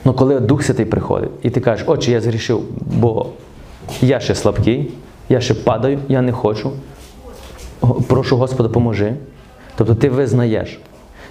Ну 0.06 0.14
коли 0.14 0.40
Дух 0.40 0.64
Святий 0.64 0.86
приходить, 0.86 1.30
і 1.44 1.50
ти 1.50 1.60
кажеш, 1.60 1.86
отче, 1.88 2.12
я 2.12 2.22
згрішив, 2.22 2.62
бо 2.82 3.28
я 4.02 4.20
ще 4.20 4.36
слабкий, 4.36 4.92
я 5.30 5.42
ще 5.42 5.54
падаю, 5.54 6.00
я 6.08 6.22
не 6.22 6.32
хочу. 6.32 6.72
Прошу 8.08 8.38
Господа, 8.38 8.70
поможи. 8.70 9.14
Тобто 9.76 9.96
ти 9.96 10.10
визнаєш. 10.10 10.80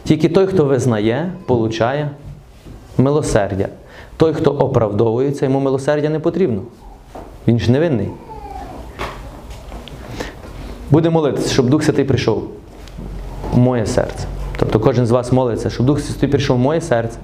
Тільки 0.04 0.28
той, 0.28 0.46
хто 0.46 0.64
визнає, 0.64 1.32
получає 1.46 2.10
милосердя. 2.98 3.68
Той, 4.16 4.34
хто 4.34 4.50
оправдовується, 4.50 5.44
йому 5.44 5.60
милосердя 5.60 6.08
не 6.08 6.20
потрібно. 6.20 6.62
Він 7.48 7.58
ж 7.58 7.70
невинний. 7.70 8.08
Буде 10.90 11.10
молитися, 11.10 11.52
щоб 11.52 11.70
Дух 11.70 11.84
Святий 11.84 12.04
прийшов 12.04 12.44
в 13.52 13.58
моє 13.58 13.86
серце. 13.86 14.26
Тобто 14.56 14.80
кожен 14.80 15.06
з 15.06 15.10
вас 15.10 15.32
молиться, 15.32 15.70
щоб 15.70 15.86
Дух 15.86 16.00
Святий 16.00 16.28
прийшов 16.28 16.56
в 16.56 16.60
моє 16.60 16.80
серце, 16.80 17.18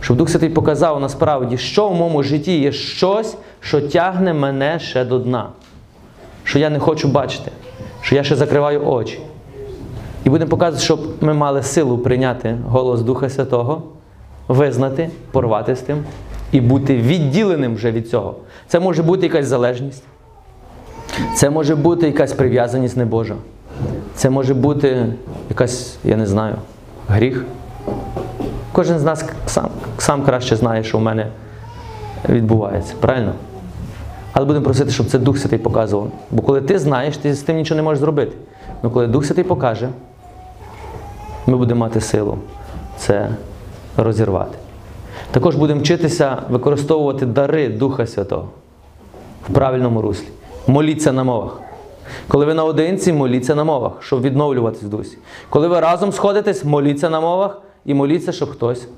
щоб 0.00 0.16
Дух 0.16 0.28
Святий 0.28 0.48
показав 0.48 1.00
насправді, 1.00 1.58
що 1.58 1.88
в 1.88 1.94
моєму 1.94 2.22
житті 2.22 2.60
є 2.60 2.72
щось, 2.72 3.36
що 3.60 3.80
тягне 3.80 4.34
мене 4.34 4.78
ще 4.78 5.04
до 5.04 5.18
дна. 5.18 5.48
Що 6.44 6.58
я 6.58 6.70
не 6.70 6.78
хочу 6.78 7.08
бачити, 7.08 7.50
що 8.00 8.14
я 8.14 8.24
ще 8.24 8.36
закриваю 8.36 8.86
очі. 8.86 9.20
І 10.24 10.30
будемо 10.30 10.50
показувати, 10.50 10.84
щоб 10.84 11.00
ми 11.20 11.34
мали 11.34 11.62
силу 11.62 11.98
прийняти 11.98 12.56
голос 12.68 13.02
Духа 13.02 13.28
Святого, 13.28 13.82
визнати, 14.48 15.10
порвати 15.30 15.76
з 15.76 15.80
тим 15.80 16.04
і 16.52 16.60
бути 16.60 16.96
відділеним 16.96 17.74
вже 17.74 17.90
від 17.90 18.08
цього. 18.08 18.34
Це 18.68 18.80
може 18.80 19.02
бути 19.02 19.26
якась 19.26 19.46
залежність, 19.46 20.02
це 21.36 21.50
може 21.50 21.76
бути 21.76 22.06
якась 22.06 22.32
прив'язаність 22.32 22.96
небожа. 22.96 23.34
Це 24.14 24.30
може 24.30 24.54
бути 24.54 25.06
якась, 25.48 25.96
я 26.04 26.16
не 26.16 26.26
знаю, 26.26 26.54
гріх. 27.08 27.44
Кожен 28.72 28.98
з 28.98 29.04
нас 29.04 29.24
сам, 29.46 29.68
сам 29.98 30.22
краще 30.22 30.56
знає, 30.56 30.84
що 30.84 30.98
в 30.98 31.00
мене 31.00 31.26
відбувається. 32.28 32.94
Правильно? 33.00 33.32
Але 34.32 34.46
будемо 34.46 34.64
просити, 34.64 34.90
щоб 34.90 35.06
це 35.06 35.18
Дух 35.18 35.38
Святий 35.38 35.58
показував. 35.58 36.10
Бо 36.30 36.42
коли 36.42 36.60
ти 36.60 36.78
знаєш, 36.78 37.16
ти 37.16 37.34
з 37.34 37.42
тим 37.42 37.56
нічого 37.56 37.76
не 37.76 37.82
можеш 37.82 38.00
зробити. 38.00 38.32
Але 38.82 38.92
коли 38.92 39.06
Дух 39.06 39.24
Святий 39.24 39.44
покаже, 39.44 39.88
ми 41.46 41.56
будемо 41.56 41.80
мати 41.80 42.00
силу 42.00 42.38
це 42.96 43.28
розірвати. 43.96 44.58
Також 45.30 45.56
будемо 45.56 45.80
вчитися 45.80 46.38
використовувати 46.50 47.26
дари 47.26 47.68
Духа 47.68 48.06
Святого 48.06 48.48
в 49.48 49.52
правильному 49.52 50.02
руслі. 50.02 50.28
Моліться 50.66 51.12
на 51.12 51.24
мовах. 51.24 51.60
Коли 52.28 52.46
ви 52.46 52.54
наодинці, 52.54 53.12
моліться 53.12 53.54
на 53.54 53.64
мовах, 53.64 53.92
щоб 54.00 54.22
відновлюватись 54.22 54.82
в 54.82 54.88
дусі. 54.88 55.18
Коли 55.50 55.68
ви 55.68 55.80
разом 55.80 56.12
сходитесь, 56.12 56.64
моліться 56.64 57.10
на 57.10 57.20
мовах 57.20 57.62
і 57.84 57.94
моліться, 57.94 58.32
щоб 58.32 58.50
хтось 58.50 58.88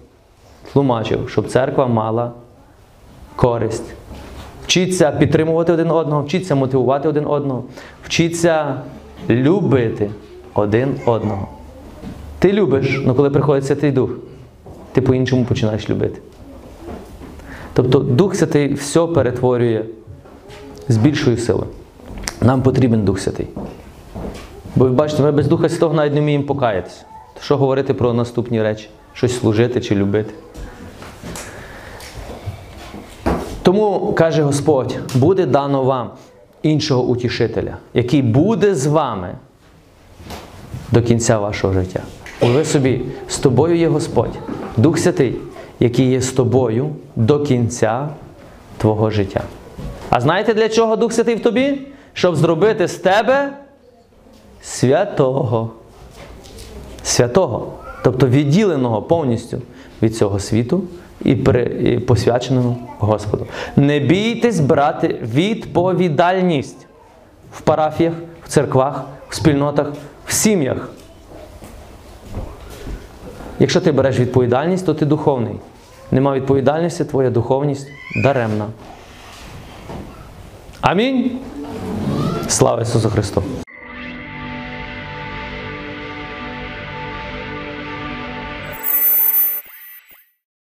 тлумачив, 0.72 1.28
щоб 1.28 1.48
церква 1.48 1.86
мала 1.86 2.32
користь. 3.36 3.84
Вчіться 4.64 5.10
підтримувати 5.10 5.72
один 5.72 5.90
одного, 5.90 6.22
вчіться 6.22 6.54
мотивувати 6.54 7.08
один 7.08 7.26
одного, 7.26 7.64
вчіться 8.04 8.80
любити 9.30 10.10
один 10.54 10.96
одного. 11.06 11.48
Ти 12.38 12.52
любиш, 12.52 13.02
але 13.04 13.14
коли 13.14 13.30
приходить 13.30 13.66
Святий 13.66 13.92
Дух, 13.92 14.10
ти 14.92 15.00
по-іншому 15.00 15.44
починаєш 15.44 15.90
любити. 15.90 16.20
Тобто 17.72 17.98
Дух 17.98 18.34
Святий 18.34 18.74
все 18.74 19.06
перетворює 19.06 19.84
з 20.88 20.96
більшою 20.96 21.36
силою. 21.36 21.68
Нам 22.46 22.62
потрібен 22.62 23.04
Дух 23.04 23.20
Святий. 23.20 23.46
Бо 24.76 24.84
ви 24.84 24.90
бачите, 24.90 25.22
ми 25.22 25.32
без 25.32 25.48
Духа 25.48 25.68
Святого 25.68 25.94
навіть 25.94 26.14
не 26.14 26.20
вміємо 26.20 26.44
покаятися. 26.44 27.04
То 27.34 27.40
що 27.42 27.56
говорити 27.56 27.94
про 27.94 28.12
наступні 28.12 28.62
речі? 28.62 28.88
Щось 29.12 29.38
служити 29.38 29.80
чи 29.80 29.94
любити. 29.94 30.34
Тому 33.62 34.12
каже 34.12 34.42
Господь: 34.42 34.98
буде 35.14 35.46
дано 35.46 35.84
вам 35.84 36.10
іншого 36.62 37.02
утішителя, 37.02 37.76
який 37.94 38.22
буде 38.22 38.74
з 38.74 38.86
вами 38.86 39.34
до 40.92 41.02
кінця 41.02 41.38
вашого 41.38 41.74
життя. 41.74 42.00
Уяви 42.42 42.64
собі, 42.64 43.00
з 43.28 43.38
тобою 43.38 43.76
є 43.76 43.88
Господь, 43.88 44.38
Дух 44.76 44.98
Святий, 44.98 45.36
який 45.80 46.10
є 46.10 46.20
з 46.20 46.32
тобою 46.32 46.90
до 47.16 47.40
кінця 47.40 48.08
твого 48.78 49.10
життя. 49.10 49.42
А 50.10 50.20
знаєте, 50.20 50.54
для 50.54 50.68
чого 50.68 50.96
Дух 50.96 51.12
Святий 51.12 51.34
в 51.34 51.42
тобі? 51.42 51.78
Щоб 52.16 52.36
зробити 52.36 52.88
з 52.88 52.94
тебе 52.94 53.52
святого. 54.62 55.70
Святого. 57.02 57.72
Тобто 58.04 58.28
відділеного 58.28 59.02
повністю 59.02 59.62
від 60.02 60.16
цього 60.16 60.40
світу 60.40 60.82
і, 61.24 61.36
при, 61.36 61.62
і 61.62 61.98
посвяченого 61.98 62.76
Господу. 62.98 63.46
Не 63.76 63.98
бійтесь 63.98 64.60
брати 64.60 65.20
відповідальність 65.22 66.86
в 67.52 67.60
парафіях, 67.60 68.14
в 68.44 68.48
церквах, 68.48 69.04
в 69.28 69.34
спільнотах, 69.34 69.92
в 70.26 70.32
сім'ях. 70.32 70.90
Якщо 73.58 73.80
ти 73.80 73.92
береш 73.92 74.18
відповідальність, 74.18 74.86
то 74.86 74.94
ти 74.94 75.06
духовний. 75.06 75.54
Нема 76.10 76.34
відповідальності, 76.34 77.04
твоя 77.04 77.30
духовність 77.30 77.88
даремна. 78.22 78.66
Амінь. 80.80 81.38
Слава 82.48 82.82
Ісусу 82.82 83.10
Христу! 83.10 83.42